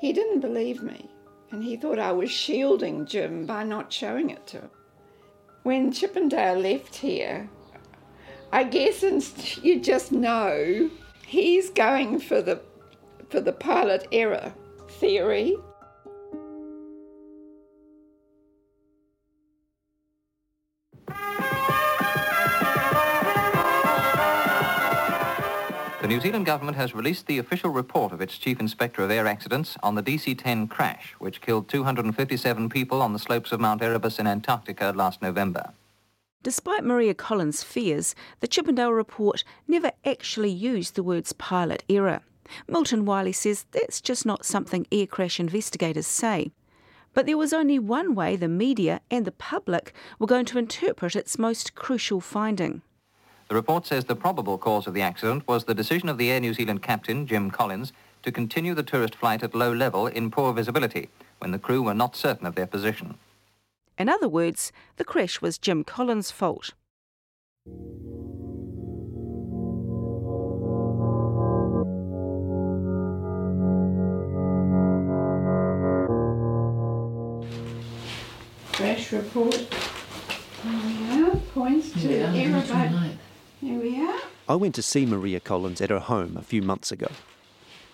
[0.00, 1.10] he didn't believe me.
[1.50, 4.70] And he thought I was shielding Jim by not showing it to him.
[5.62, 7.50] When Chippindale left here,
[8.50, 9.22] I guess and
[9.62, 10.90] you just know
[11.26, 12.62] he's going for the
[13.28, 14.54] for the pilot error
[15.00, 15.56] theory.
[26.00, 29.26] The New Zealand government has released the official report of its Chief Inspector of Air
[29.26, 34.18] Accidents on the DC-10 crash, which killed 257 people on the slopes of Mount Erebus
[34.18, 35.72] in Antarctica last November.
[36.42, 42.20] Despite Maria Collins' fears, the Chippindale report never actually used the words pilot error.
[42.68, 46.50] Milton Wiley says that's just not something air crash investigators say.
[47.12, 51.16] But there was only one way the media and the public were going to interpret
[51.16, 52.82] its most crucial finding.
[53.48, 56.38] The report says the probable cause of the accident was the decision of the Air
[56.38, 60.52] New Zealand captain, Jim Collins, to continue the tourist flight at low level in poor
[60.52, 61.08] visibility
[61.38, 63.18] when the crew were not certain of their position.
[63.98, 66.74] In other words, the crash was Jim Collins' fault.
[78.80, 79.54] Crash report.
[79.54, 81.36] Here we are.
[81.52, 83.18] Points to Yeah, error that's.
[83.60, 84.20] Here we are.
[84.48, 87.08] I went to see Maria Collins at her home a few months ago.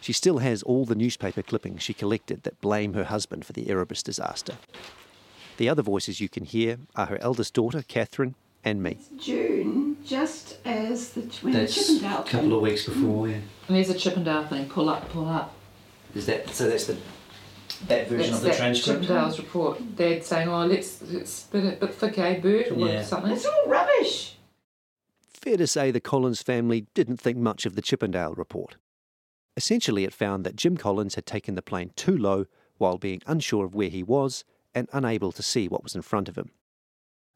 [0.00, 3.68] She still has all the newspaper clippings she collected that blame her husband for the
[3.68, 4.58] Erebus disaster.
[5.56, 8.98] The other voices you can hear are her eldest daughter, Catherine, and me.
[9.18, 13.38] June, just as the when That's Chippindale a couple came- of weeks before, yeah.
[13.66, 14.68] And there's a Chippindale thing.
[14.68, 15.52] Pull up, pull up.
[16.14, 16.68] Is that so?
[16.68, 16.96] That's the
[17.88, 19.02] that version That's of the that transcript.
[19.04, 19.96] Chippindale's report.
[19.96, 23.02] Dad saying, "Oh, let's let's spit it, but thick, eh, Bert, or Yeah.
[23.02, 24.36] something." It's all rubbish.
[25.28, 28.76] Fair to say the Collins family didn't think much of the Chippindale report.
[29.56, 32.46] Essentially, it found that Jim Collins had taken the plane too low
[32.78, 36.28] while being unsure of where he was and unable to see what was in front
[36.28, 36.50] of him.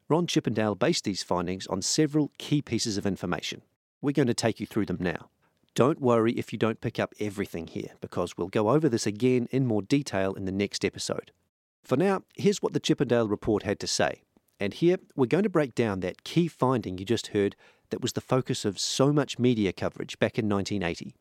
[0.07, 3.63] Ron Chippindale based these findings on several key pieces of information.
[4.01, 5.30] We're going to take you through them now.
[5.73, 9.47] Don't worry if you don't pick up everything here, because we'll go over this again
[9.51, 11.31] in more detail in the next episode.
[11.83, 14.21] For now, here's what the Chippindale report had to say.
[14.59, 17.55] And here, we're going to break down that key finding you just heard
[17.89, 21.15] that was the focus of so much media coverage back in 1980.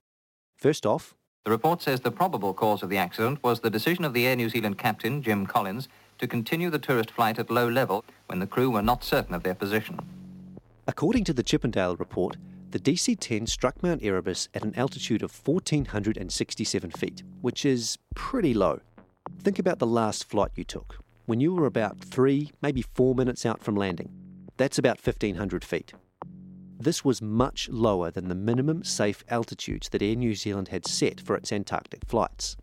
[0.56, 4.12] First off, The report says the probable cause of the accident was the decision of
[4.12, 8.04] the Air New Zealand captain, Jim Collins, to continue the tourist flight at low level
[8.26, 10.00] when the crew were not certain of their position.
[10.86, 12.36] according to the Chippindale report,
[12.70, 18.54] the DC 10 struck Mount Erebus at an altitude of 1,467 feet, which is pretty
[18.54, 18.80] low.
[19.42, 23.44] Think about the last flight you took, when you were about three, maybe four minutes
[23.44, 24.10] out from landing.
[24.56, 25.94] That's about 1,500 feet.
[26.78, 31.20] This was much lower than the minimum safe altitudes that Air New Zealand had set
[31.20, 32.56] for its Antarctic flights.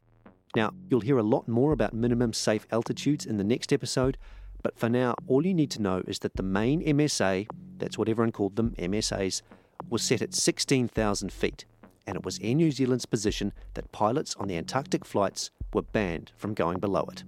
[0.55, 4.17] Now, you'll hear a lot more about minimum safe altitudes in the next episode,
[4.63, 8.09] but for now, all you need to know is that the main MSA, that's what
[8.09, 9.41] everyone called them, MSAs,
[9.89, 11.65] was set at 16,000 feet,
[12.05, 16.31] and it was Air New Zealand's position that pilots on the Antarctic flights were banned
[16.35, 17.23] from going below it.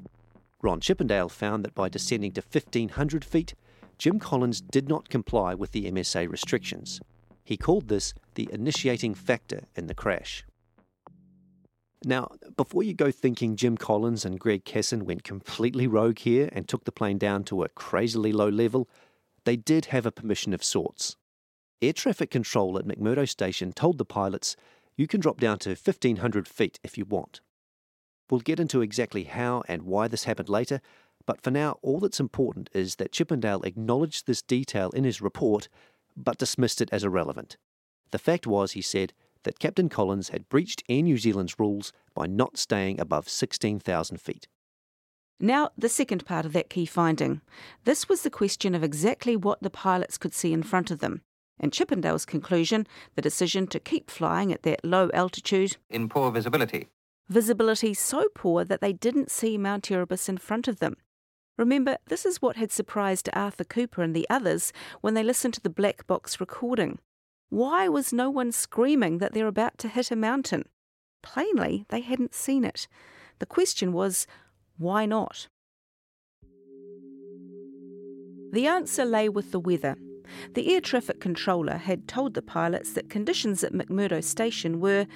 [0.61, 3.53] Ron Chippindale found that by descending to 1,500 feet,
[3.97, 7.01] Jim Collins did not comply with the MSA restrictions.
[7.43, 10.45] He called this the initiating factor in the crash.
[12.05, 16.65] Now, before you go thinking Jim Collins and Greg Cassin went completely rogue here and
[16.65, 18.87] took the plane down to a crazily low level,
[19.43, 21.17] they did have a permission of sorts.
[21.81, 24.57] Air traffic control at McMurdo Station told the pilots,
[24.97, 27.39] you can drop down to 1500 feet if you want.
[28.29, 30.81] We'll get into exactly how and why this happened later,
[31.25, 35.69] but for now, all that's important is that Chippindale acknowledged this detail in his report,
[36.17, 37.55] but dismissed it as irrelevant.
[38.11, 39.13] The fact was, he said,
[39.43, 44.49] that Captain Collins had breached Air New Zealand's rules by not staying above 16,000 feet.
[45.39, 47.39] Now, the second part of that key finding.
[47.85, 51.21] This was the question of exactly what the pilots could see in front of them.
[51.59, 56.87] And Chippindale's conclusion, the decision to keep flying at that low altitude, In poor visibility.
[57.27, 60.95] visibility so poor that they didn't see Mount Erebus in front of them.
[61.57, 65.61] Remember, this is what had surprised Arthur Cooper and the others when they listened to
[65.61, 66.99] the black box recording.
[67.49, 70.63] Why was no one screaming that they're about to hit a mountain?
[71.21, 72.87] Plainly, they hadn't seen it.
[73.39, 74.25] The question was,
[74.77, 75.49] why not?
[78.53, 79.97] The answer lay with the weather.
[80.53, 85.07] The air traffic controller had told the pilots that conditions at McMurdo Station were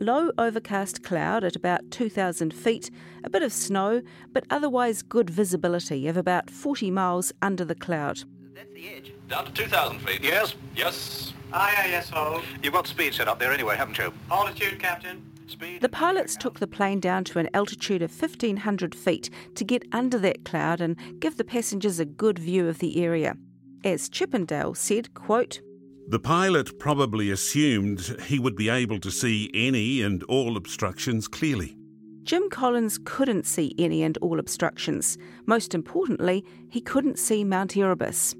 [0.00, 2.90] low overcast cloud at about 2,000 feet,
[3.22, 4.02] a bit of snow,
[4.32, 8.20] but otherwise good visibility of about 40 miles under the cloud.
[8.54, 9.12] That's the edge.
[9.28, 10.22] Down to 2,000 feet.
[10.22, 10.54] Yes.
[10.74, 11.32] Yes.
[11.52, 12.42] Ah, aye, aye, yes, hold.
[12.62, 14.12] You've got speed set up there anyway, haven't you?
[14.30, 15.22] Altitude, Captain.
[15.46, 15.80] Speed.
[15.80, 20.16] The pilots took the plane down to an altitude of 1,500 feet to get under
[20.18, 23.36] that cloud and give the passengers a good view of the area.
[23.84, 25.60] As Chippindale said, quote,
[26.08, 31.76] The pilot probably assumed he would be able to see any and all obstructions clearly.
[32.24, 35.16] Jim Collins couldn't see any and all obstructions.
[35.46, 38.34] Most importantly, he couldn't see Mount Erebus.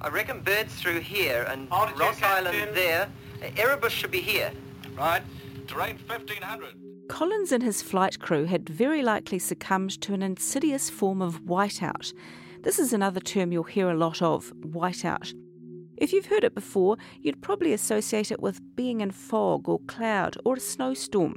[0.00, 2.74] I reckon Bird's through here and Altitude, Ross Island Captain.
[2.74, 3.08] there.
[3.56, 4.52] Erebus should be here.
[4.94, 5.22] Right.
[5.66, 6.74] Terrain 1500.
[7.08, 12.12] Collins and his flight crew had very likely succumbed to an insidious form of whiteout.
[12.64, 15.34] This is another term you'll hear a lot of whiteout.
[15.98, 20.38] If you've heard it before, you'd probably associate it with being in fog or cloud
[20.46, 21.36] or a snowstorm.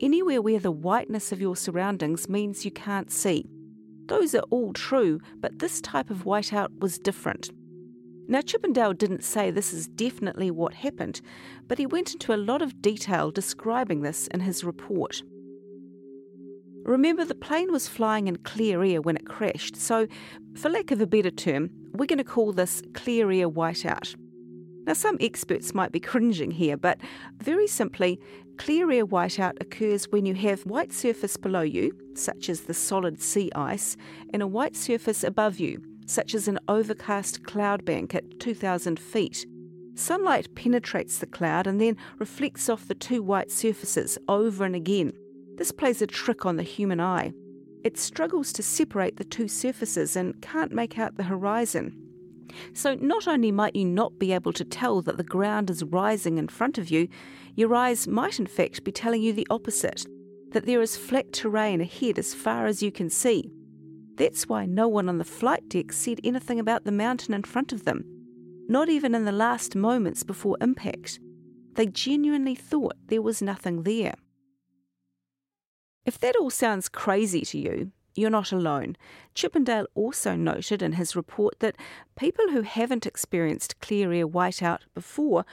[0.00, 3.44] Anywhere where the whiteness of your surroundings means you can't see.
[4.06, 7.50] Those are all true, but this type of whiteout was different.
[8.26, 11.20] Now, Chippindale didn't say this is definitely what happened,
[11.68, 15.22] but he went into a lot of detail describing this in his report.
[16.84, 20.06] Remember, the plane was flying in clear air when it crashed, so,
[20.54, 24.14] for lack of a better term, we're going to call this clear air whiteout.
[24.86, 27.00] Now, some experts might be cringing here, but
[27.38, 28.20] very simply,
[28.58, 33.22] clear air whiteout occurs when you have white surface below you, such as the solid
[33.22, 33.96] sea ice,
[34.34, 39.46] and a white surface above you, such as an overcast cloud bank at 2,000 feet.
[39.94, 45.14] Sunlight penetrates the cloud and then reflects off the two white surfaces over and again.
[45.56, 47.32] This plays a trick on the human eye.
[47.84, 52.00] It struggles to separate the two surfaces and can't make out the horizon.
[52.72, 56.38] So, not only might you not be able to tell that the ground is rising
[56.38, 57.08] in front of you,
[57.56, 60.06] your eyes might in fact be telling you the opposite
[60.52, 63.50] that there is flat terrain ahead as far as you can see.
[64.16, 67.72] That's why no one on the flight deck said anything about the mountain in front
[67.72, 68.04] of them,
[68.68, 71.18] not even in the last moments before impact.
[71.74, 74.14] They genuinely thought there was nothing there.
[76.06, 78.96] If that all sounds crazy to you, you're not alone.
[79.34, 81.76] Chippindale also noted in his report that
[82.16, 85.44] people who haven't experienced clear air whiteout before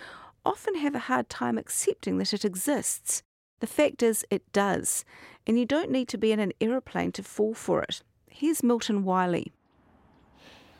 [0.45, 3.24] often have a hard time accepting that it exists.
[3.62, 5.06] The fact is, it does,
[5.45, 8.02] and you don't need to be in an aeroplane to fall for it.
[8.30, 9.54] Here's Milton Wiley.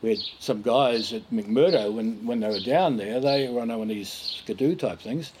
[0.02, 3.68] We had some guys at McMurdo when, when they were down there, they were on
[3.68, 4.10] one of these
[4.42, 5.32] skidoo type things.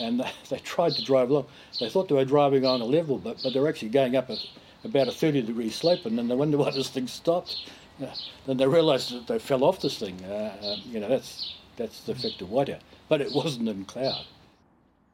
[0.00, 1.46] And they, tried to drive along.
[1.80, 4.30] They thought they were driving on a level, but, but they were actually going up
[4.30, 4.36] a,
[4.84, 7.70] about a 30 degree slope, and then they wondered why this thing stopped.
[8.02, 8.06] Uh,
[8.46, 10.18] then they realised that they fell off this thing.
[10.24, 12.80] Uh, uh, you know, that's, that's the effect of whiteout.
[13.08, 14.24] But it wasn't in cloud.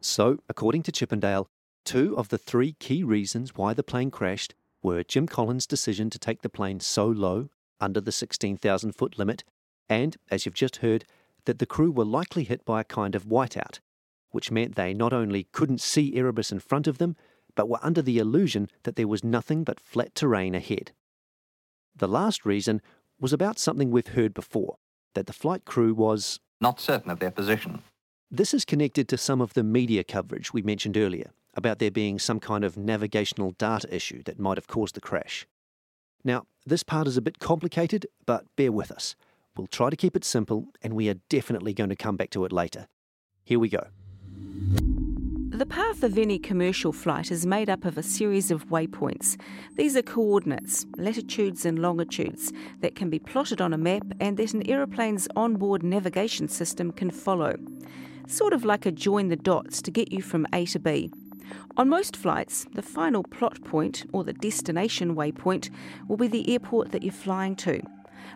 [0.01, 1.47] So, according to Chippindale,
[1.85, 6.19] two of the three key reasons why the plane crashed were Jim Collins' decision to
[6.19, 7.51] take the plane so low,
[7.81, 9.45] under the 16,000 foot limit,
[9.89, 11.05] and, as you've just heard,
[11.45, 13.81] that the crew were likely hit by a kind of whiteout,
[14.31, 17.17] which meant they not only couldn't see Erebus in front of them,
[17.55, 20.93] but were under the illusion that there was nothing but flat terrain ahead.
[21.97, 22.81] The last reason
[23.19, 24.77] was about something we've heard before
[25.15, 27.83] that the flight crew was not certain of their position.
[28.31, 32.19] This is connected to some of the media coverage we mentioned earlier about there being
[32.19, 35.47] some kind of navigational data issue that might have caused the crash.
[36.23, 39.17] Now, this part is a bit complicated, but bear with us.
[39.57, 42.45] We'll try to keep it simple, and we are definitely going to come back to
[42.45, 42.87] it later.
[43.43, 43.89] Here we go.
[45.61, 49.39] The path of any commercial flight is made up of a series of waypoints.
[49.77, 54.55] These are coordinates, latitudes and longitudes, that can be plotted on a map and that
[54.55, 57.57] an aeroplane's onboard navigation system can follow.
[58.27, 61.11] Sort of like a join the dots to get you from A to B.
[61.77, 65.69] On most flights, the final plot point, or the destination waypoint,
[66.09, 67.83] will be the airport that you're flying to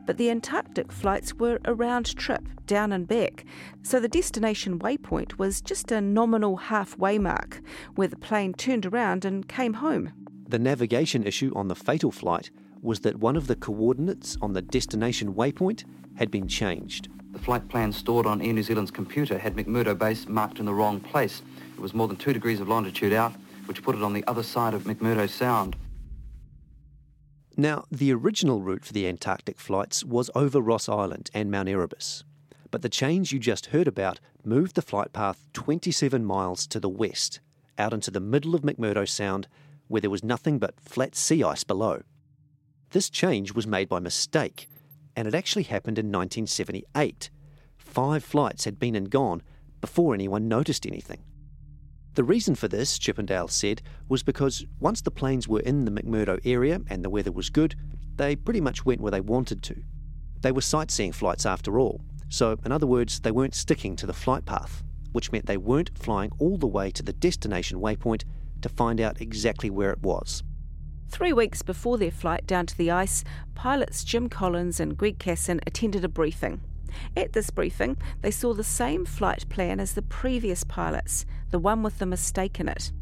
[0.07, 3.45] but the Antarctic flights were a round trip, down and back,
[3.83, 7.61] so the destination waypoint was just a nominal halfway mark
[7.95, 10.13] where the plane turned around and came home.
[10.49, 12.51] The navigation issue on the fatal flight
[12.83, 15.85] was that one of the coordinates on the destination waypoint
[16.17, 17.09] had been changed.
[17.33, 20.75] The flight plan stored on Air New Zealand's computer had McMurdo Base marked in the
[20.75, 21.43] wrong place.
[21.77, 23.35] It was more than two degrees of longitude out,
[23.67, 25.77] which put it on the other side of McMurdo Sound.
[27.57, 32.25] Now, the original route for the Antarctic flights was over Ross Island and Mount Erebus,
[32.73, 36.89] but the change you just heard about moved the flight path 27 miles to the
[36.89, 37.39] west,
[37.79, 39.47] out into the middle of McMurdo Sound,
[39.87, 42.03] where there was nothing but flat sea ice below.
[42.91, 44.69] This change was made by mistake,
[45.15, 47.31] and it actually happened in 1978.
[47.77, 49.43] Five flights had been and gone
[49.81, 51.23] before anyone noticed anything.
[52.15, 56.39] The reason for this, Chippindale said, was because once the planes were in the McMurdo
[56.45, 57.75] area and the weather was good,
[58.17, 59.83] they pretty much went where they wanted to.
[60.41, 64.13] They were sightseeing flights after all, so in other words, they weren't sticking to the
[64.13, 68.23] flight path, which meant they weren't flying all the way to the destination waypoint
[68.63, 70.45] to find out exactly where it was.
[71.09, 75.61] Three weeks before their flight down to the ice, pilots Jim Collins and Greg Cassin
[75.67, 76.61] attended a briefing.
[77.17, 81.83] At this briefing, they saw the same flight plan as the previous pilots, the one
[81.83, 82.93] with the mistake in it.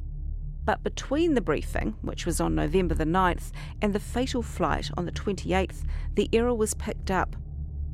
[0.65, 5.07] But between the briefing, which was on November the 9th, and the fatal flight on
[5.07, 5.85] the 28th,
[6.15, 7.35] the error was picked up.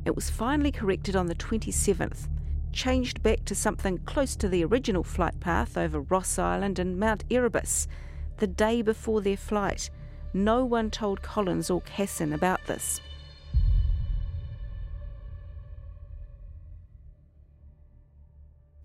[0.05, 2.27] It was finally corrected on the 27th,
[2.71, 7.23] changed back to something close to the original flight path over Ross Island and Mount
[7.31, 7.87] Erebus,
[8.37, 9.89] the day before their flight.
[10.33, 13.01] No one told Collins or Cassin about this.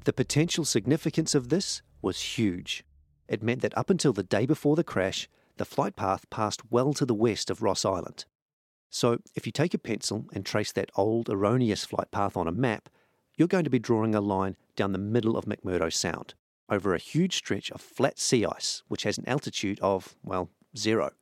[0.04, 2.84] The potential significance of this was huge.
[3.26, 6.92] It meant that up until the day before the crash, the flight path passed well
[6.92, 8.26] to the west of Ross Island.
[8.90, 12.52] So, if you take a pencil and trace that old erroneous flight path on a
[12.52, 12.90] map,
[13.38, 16.34] you're going to be drawing a line down the middle of McMurdo Sound,
[16.68, 21.12] over a huge stretch of flat sea ice, which has an altitude of, well, zero.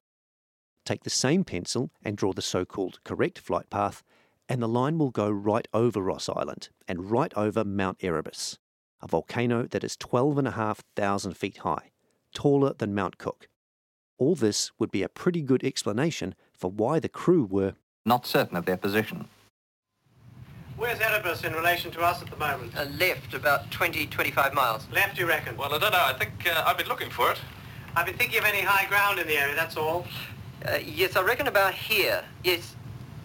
[0.85, 4.03] Take the same pencil and draw the so called correct flight path,
[4.49, 8.59] and the line will go right over Ross Island and right over Mount Erebus
[9.03, 11.91] a volcano that is 12,500 feet high,
[12.35, 13.49] taller than Mount Cook.
[14.19, 17.75] All this would be a pretty good explanation for why the crew were
[18.05, 19.29] not certain of their position.
[20.77, 22.77] Where's Erebus in relation to us at the moment?
[22.77, 24.87] Uh, left, about 20, 25 miles.
[24.91, 25.57] Left, you reckon?
[25.57, 26.03] Well, I don't know.
[26.03, 27.39] I think uh, I've been looking for it.
[27.95, 30.07] I've been thinking of any high ground in the area, that's all.
[30.65, 32.25] Uh, yes, I reckon about here.
[32.43, 32.75] Yes.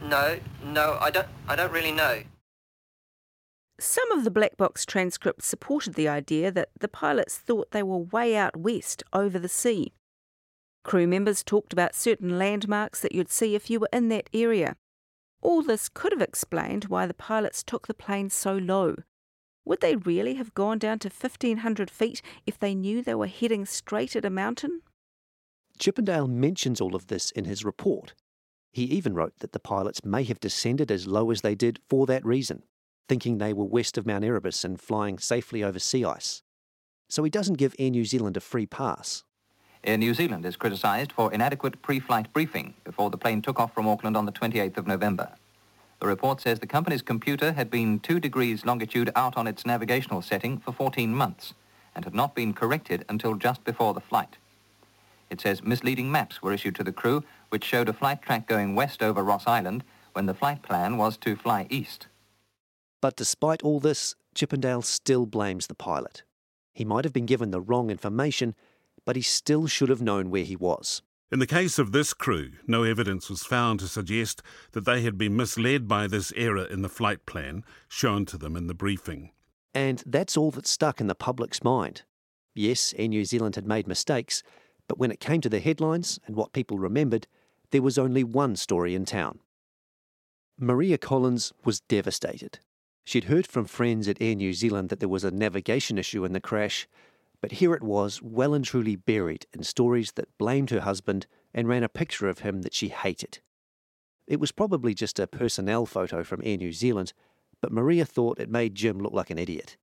[0.01, 2.21] No, no, I don't, I don't really know.
[3.80, 7.99] Some of the black box transcripts supported the idea that the pilots thought they were
[7.99, 9.93] way out west over the sea.
[10.84, 14.78] Crew members talked about certain landmarks that you'd see if you were in that area.
[15.41, 18.95] All this could have explained why the pilots took the plane so low.
[19.63, 23.65] Would they really have gone down to 1500 feet if they knew they were heading
[23.65, 24.82] straight at a mountain?
[25.78, 28.15] Chippindale mentions all of this in his report.
[28.71, 32.07] He even wrote that the pilots may have descended as low as they did for
[32.07, 32.63] that reason
[33.08, 36.43] thinking they were west of Mount Erebus and flying safely over sea ice.
[37.10, 39.24] So he doesn't give Air New Zealand a free pass.
[39.84, 43.88] Air New Zealand is criticised for inadequate pre-flight briefing before the plane took off from
[43.88, 45.32] Auckland on the 28th of November.
[45.99, 50.22] The report says the company's computer had been two degrees longitude out on its navigational
[50.22, 51.53] setting for 14 months,
[51.95, 54.38] and had not been corrected until just before the flight.
[55.30, 58.76] It says misleading maps were issued to the crew, which showed a flight track going
[58.76, 59.84] west over Ross Island
[60.14, 62.08] when the flight plan was to fly east.
[63.02, 66.24] But despite all this, Chippindale still blames the pilot.
[66.74, 68.56] He might have been given the wrong information,
[69.06, 71.02] but he still should have known where he was.
[71.32, 74.41] In the case of this crew, no evidence was found to suggest
[74.72, 78.56] that they had been misled by this error in the flight plan shown to them
[78.56, 79.32] in the briefing.
[79.74, 82.04] And that's all that stuck in the public's mind.
[82.56, 84.41] Yes, Air New Zealand had made mistakes,
[84.88, 87.28] but when it came to the headlines and what people remembered,
[87.72, 89.39] there was only one story in town.
[90.58, 92.60] Maria Collins was devastated.
[93.08, 96.34] She'd heard from friends at Air New Zealand that there was a navigation issue in
[96.34, 96.89] the crash,
[97.39, 101.70] but here it was, well and truly buried in stories that blamed her husband and
[101.70, 103.39] ran a picture of him that she hated.
[104.28, 107.14] It was probably just a personnel photo from Air New Zealand,
[107.62, 109.78] but Maria thought it made Jim look like an idiot.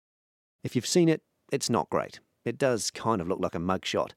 [0.63, 2.21] If you've seen it, it's not great.
[2.45, 4.11] It does kind of look like a mugshot.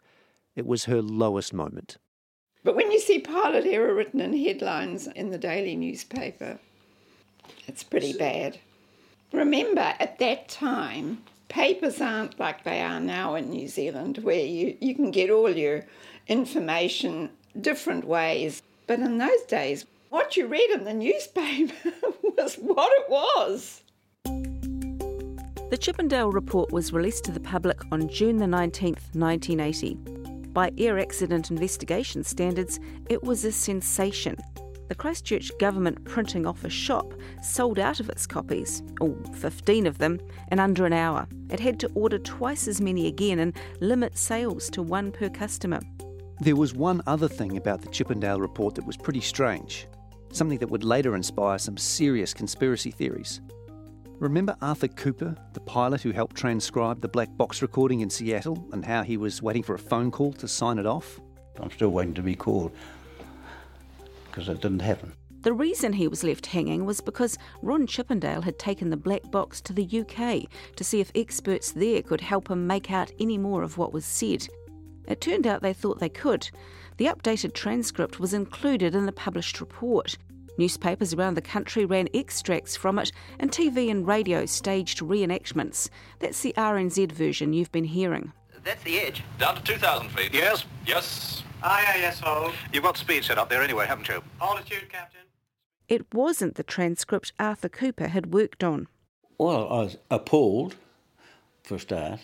[0.54, 1.98] It was her lowest moment.
[2.62, 6.60] But when you see pilot error written in headlines in the daily newspaper,
[7.70, 8.60] it's pretty bad.
[9.32, 14.78] Remember, at that time, papers aren't like they are now in New Zealand, where you,
[14.80, 15.86] you can get all your
[16.28, 18.62] information different ways.
[18.86, 21.92] But in those days, what you read in the newspaper
[22.38, 23.84] was what it was.
[25.70, 29.96] The Chippindale report was released to the public on June the 19th, 1980.
[30.54, 34.38] By air accident investigation standards, it was a sensation.
[34.88, 37.14] The Christchurch Government Printing Office shop
[37.44, 40.18] sold out of its copies, or 15 of them,
[40.50, 41.28] in under an hour.
[41.50, 45.82] It had to order twice as many again and limit sales to one per customer.
[46.40, 49.88] There was one other thing about the Chippindale report that was pretty strange,
[50.32, 53.42] something that would later inspire some serious conspiracy theories.
[54.20, 58.86] Remember Arthur Cooper, the pilot who helped transcribe the black box recording in Seattle, and
[58.86, 61.20] how he was waiting for a phone call to sign it off?
[61.60, 62.72] I'm still waiting to be called
[64.38, 65.14] because it didn't happen.
[65.42, 69.62] The reason he was left hanging was because Ron Chippindale had taken the black box
[69.62, 70.44] to the UK
[70.76, 74.06] to see if experts there could help him make out any more of what was
[74.06, 74.48] said.
[75.08, 76.48] It turned out they thought they could.
[76.98, 80.20] The updated transcript was included in the published report.
[80.60, 85.90] Newspapers around the country ran extracts from it, and TV and radio staged reenactments.
[86.20, 88.34] That's the RNZ version you've been hearing.
[88.68, 89.24] That's the edge.
[89.40, 90.34] Down to 2,000 feet.
[90.34, 90.66] Yes?
[90.86, 91.42] Yes.
[91.64, 92.54] Aye, aye, yes, hold.
[92.74, 94.22] You've got speed set up there anyway, haven't you?
[94.42, 95.22] Altitude, Captain.
[95.88, 98.90] It wasn't the transcript Arthur Cooper had worked on.
[99.38, 100.76] Well, I was appalled
[101.64, 102.20] for a start.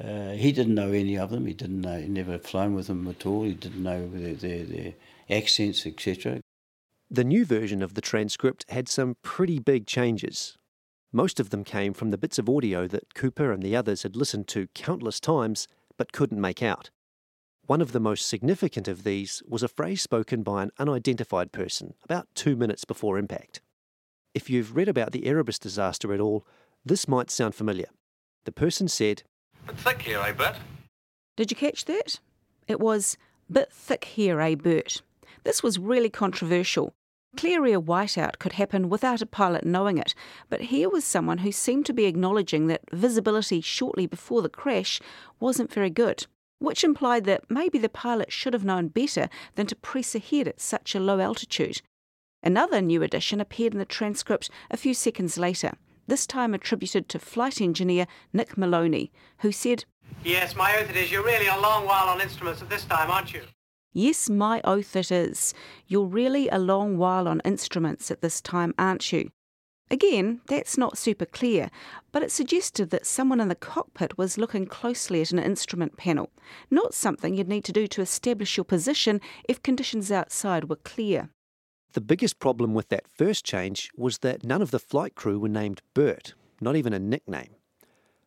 [0.00, 1.46] Uh, he didn't know any of them.
[1.46, 1.98] He didn't know.
[1.98, 3.42] He never flown with them at all.
[3.42, 4.92] He didn't know their, their, their
[5.28, 6.42] accents, etc.
[7.10, 10.56] The new version of the transcript had some pretty big changes.
[11.14, 14.16] Most of them came from the bits of audio that Cooper and the others had
[14.16, 16.88] listened to countless times but couldn't make out.
[17.66, 21.94] One of the most significant of these was a phrase spoken by an unidentified person
[22.02, 23.60] about two minutes before impact.
[24.34, 26.46] If you've read about the Erebus disaster at all,
[26.84, 27.90] this might sound familiar.
[28.44, 29.22] The person said,
[29.66, 30.56] Bit thick here, eh, Bert?
[31.36, 32.20] Did you catch that?
[32.66, 33.18] It was
[33.50, 35.02] bit thick here, eh, Bert?
[35.44, 36.94] This was really controversial.
[37.36, 40.14] Clear air whiteout could happen without a pilot knowing it,
[40.50, 45.00] but here was someone who seemed to be acknowledging that visibility shortly before the crash
[45.40, 46.26] wasn't very good,
[46.58, 50.60] which implied that maybe the pilot should have known better than to press ahead at
[50.60, 51.80] such a low altitude.
[52.42, 55.72] Another new addition appeared in the transcript a few seconds later,
[56.06, 59.84] this time attributed to flight engineer Nick Moloney, who said,
[60.24, 61.10] Yes, my oath it is.
[61.10, 63.42] You're really a long while on instruments at this time, aren't you?
[63.92, 65.52] Yes, my oath it is.
[65.86, 69.30] You're really a long while on instruments at this time, aren't you?
[69.90, 71.70] Again, that's not super clear,
[72.12, 76.30] but it suggested that someone in the cockpit was looking closely at an instrument panel,
[76.70, 81.28] not something you'd need to do to establish your position if conditions outside were clear.
[81.92, 85.50] The biggest problem with that first change was that none of the flight crew were
[85.50, 87.56] named Bert, not even a nickname.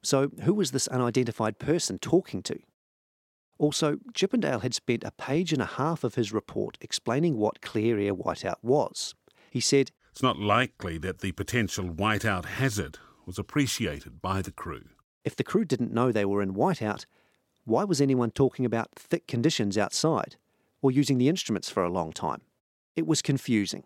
[0.03, 2.59] So, who was this unidentified person talking to?
[3.58, 7.97] Also, Chippindale had spent a page and a half of his report explaining what clear
[7.97, 9.16] air whiteout was.
[9.49, 14.84] He said, It's not likely that the potential whiteout hazard was appreciated by the crew.
[15.24, 17.06] If the crew didn't know they were in whiteout,
[17.64, 20.36] why was anyone talking about thick conditions outside
[20.82, 22.41] or using the instruments for a long time?
[22.95, 23.84] It was confusing,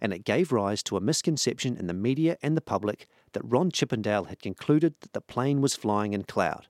[0.00, 3.70] and it gave rise to a misconception in the media and the public that Ron
[3.70, 6.66] Chippindale had concluded that the plane was flying in cloud.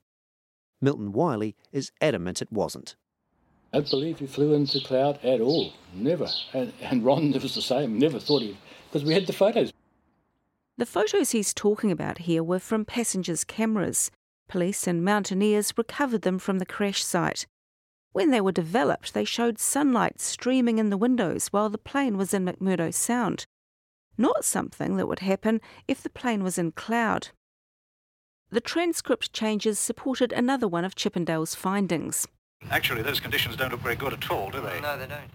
[0.83, 2.97] Milton Wiley is adamant it wasn't.
[3.73, 5.73] I don't believe he flew into cloud at all.
[5.95, 6.29] Never.
[6.53, 7.99] And, and Ron was the same.
[7.99, 8.59] Never thought he.
[8.91, 9.73] Because we had the photos.
[10.77, 14.11] The photos he's talking about here were from passengers' cameras.
[14.49, 17.47] police and mountaineers recovered them from the crash site.
[18.13, 22.35] When they were developed, they showed sunlight streaming in the windows while the plane was
[22.35, 23.47] in McMurdo Sound.
[24.19, 27.29] Not something that would happen if the plane was in cloud.
[28.53, 32.29] The transcript changes supported another one of Chippindale's findings.
[32.71, 34.79] Actually, those conditions don't look very good at all, do they?
[34.79, 35.31] No, they don't.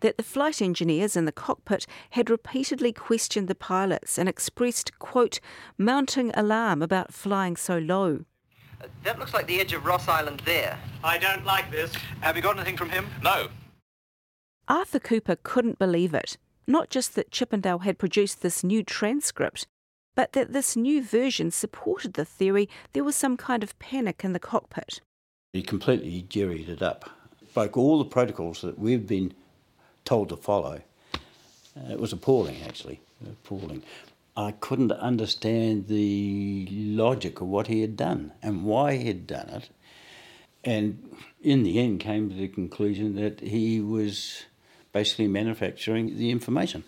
[0.00, 5.40] that the flight engineers in the cockpit had repeatedly questioned the pilots and expressed, quote,
[5.76, 8.24] mounting alarm about flying so low.
[8.80, 10.78] Uh, that looks like the edge of Ross Island there.
[11.04, 11.92] I don't like this.
[12.22, 13.06] Have you got anything from him?
[13.22, 13.48] No.
[14.68, 16.38] Arthur Cooper couldn't believe it.
[16.66, 19.66] Not just that Chippindale had produced this new transcript,
[20.14, 24.32] but that this new version supported the theory there was some kind of panic in
[24.32, 25.00] the cockpit.
[25.52, 27.10] He completely jerried it up.
[27.54, 29.34] Broke all the protocols that we've been
[30.04, 30.80] told to follow.
[31.76, 33.00] Uh, it was appalling, actually.
[33.26, 33.82] Appalling.
[34.36, 39.48] I couldn't understand the logic of what he had done and why he had done
[39.50, 39.68] it.
[40.64, 44.44] And in the end, came to the conclusion that he was
[44.92, 46.84] basically manufacturing the information.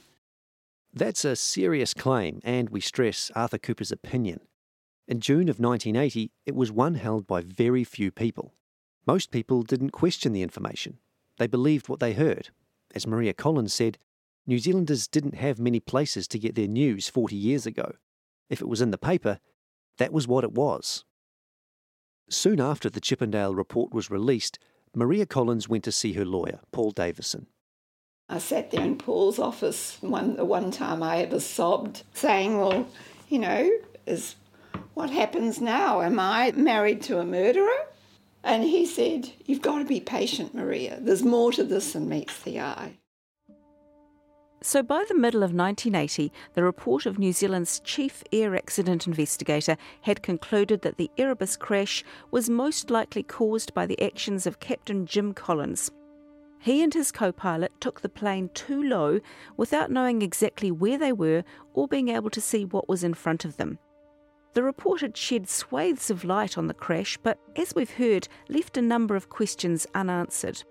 [0.97, 4.39] That's a serious claim, and we stress Arthur Cooper's opinion.
[5.09, 8.55] In June of 1980, it was one held by very few people.
[9.05, 10.99] Most people didn't question the information.
[11.37, 12.51] They believed what they heard.
[12.95, 13.99] As Maria Collins said,
[14.47, 17.97] New Zealanders didn't have many places to get their news 40 years ago.
[18.49, 19.41] If it was in the paper,
[19.99, 21.05] that was what it was.
[22.31, 24.61] Soon after the Chippindale report was released,
[24.95, 27.49] Maria Collins went to see her lawyer, Paul Davison.
[28.29, 32.89] I sat there in Paul's office one the one time I ever sobbed, saying, Well,
[33.29, 33.71] you know,
[34.07, 34.37] is
[34.95, 36.01] what happens now?
[36.01, 37.87] Am I married to a murderer?
[38.43, 40.99] And he said, You've got to be patient, Maria.
[41.01, 42.99] There's more to this than meets the eye.
[44.63, 49.77] So by the middle of 1980, the report of New Zealand's chief air accident investigator
[50.01, 55.05] had concluded that the Erebus crash was most likely caused by the actions of Captain
[55.05, 55.91] Jim Collins.
[56.65, 59.21] He and his co pilot took the plane too low
[59.55, 61.45] without knowing exactly where they were
[61.75, 63.79] or being able to see what was in front of them.
[64.55, 68.79] The report had shed swathes of light on the crash, but as we've heard, left
[68.79, 70.65] a number of questions unanswered.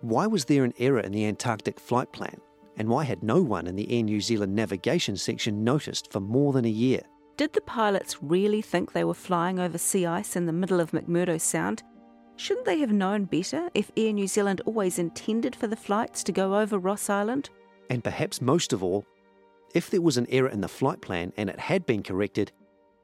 [0.00, 2.40] Why was there an error in the Antarctic flight plan?
[2.76, 6.52] And why had no one in the Air New Zealand navigation section noticed for more
[6.52, 7.00] than a year?
[7.36, 10.92] Did the pilots really think they were flying over sea ice in the middle of
[10.92, 11.82] McMurdo Sound?
[12.40, 16.32] Shouldn't they have known better if Air New Zealand always intended for the flights to
[16.32, 17.50] go over Ross Island?
[17.90, 19.04] And perhaps most of all,
[19.74, 22.50] if there was an error in the flight plan and it had been corrected,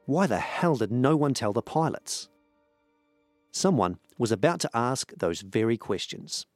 [0.07, 2.31] why the hell did no one tell the pilots?
[3.51, 6.47] Someone was about to ask those very questions.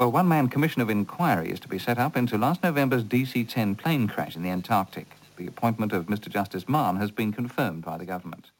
[0.00, 3.48] Well, one man commission of inquiry is to be set up into last November's DC
[3.48, 5.06] 10 plane crash in the Antarctic.
[5.36, 6.28] The appointment of Mr.
[6.28, 8.50] Justice Mahon has been confirmed by the government.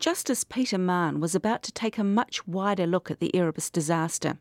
[0.00, 4.38] Justice Peter Mahon was about to take a much wider look at the Erebus disaster.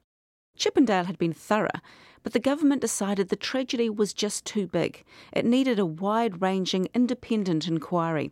[0.57, 1.82] Chippindale had been thorough,
[2.24, 5.03] but the government decided the tragedy was just too big.
[5.34, 8.32] It needed a wide ranging, independent inquiry.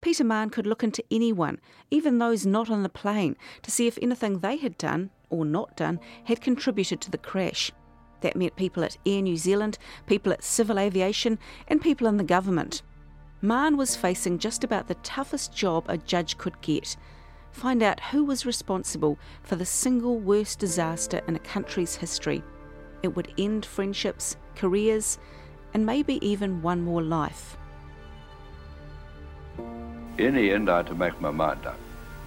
[0.00, 1.58] Peter Mahon could look into anyone,
[1.90, 5.76] even those not on the plane, to see if anything they had done, or not
[5.76, 7.72] done, had contributed to the crash.
[8.20, 12.22] That meant people at Air New Zealand, people at civil aviation, and people in the
[12.22, 12.82] government.
[13.42, 16.96] Mahon was facing just about the toughest job a judge could get
[17.52, 22.42] find out who was responsible for the single worst disaster in a country's history.
[23.02, 25.18] It would end friendships, careers,
[25.74, 27.56] and maybe even one more life.
[30.18, 31.78] In the end, I had to make my mind up.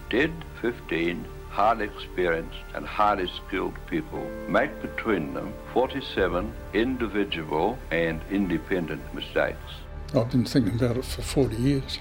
[0.09, 9.01] Did 15 highly experienced and highly skilled people make between them 47 individual and independent
[9.13, 9.82] mistakes?
[10.15, 11.95] I've been thinking about it for 40 years.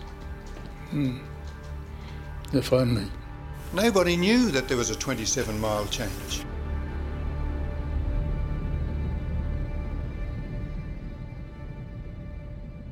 [0.91, 1.19] Hmm.
[2.53, 3.07] If only.
[3.73, 6.45] Nobody knew that there was a 27 mile change.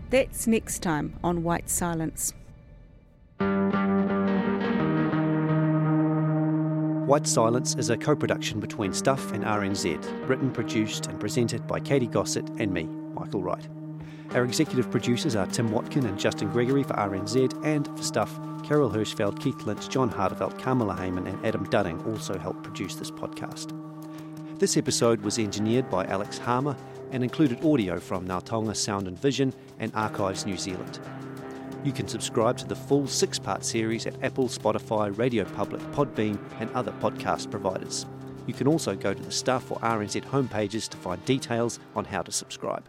[0.09, 2.33] That's next time on White Silence.
[7.07, 11.79] White Silence is a co production between Stuff and RNZ, written, produced, and presented by
[11.79, 13.69] Katie Gossett and me, Michael Wright.
[14.33, 18.89] Our executive producers are Tim Watkin and Justin Gregory for RNZ, and for Stuff, Carol
[18.89, 23.77] Hirschfeld, Keith Lynch, John Hartevelt, Kamala Hayman, and Adam Dunning also helped produce this podcast.
[24.61, 26.77] This episode was engineered by Alex Harmer
[27.11, 31.01] and included audio from Ngā Taonga Sound and Vision and Archives New Zealand.
[31.83, 36.39] You can subscribe to the full six part series at Apple, Spotify, Radio Public, Podbean,
[36.61, 38.07] and other podcast providers.
[38.47, 42.23] You can also go to the Stuff or RNZ homepages to find details on how
[42.23, 42.85] to subscribe.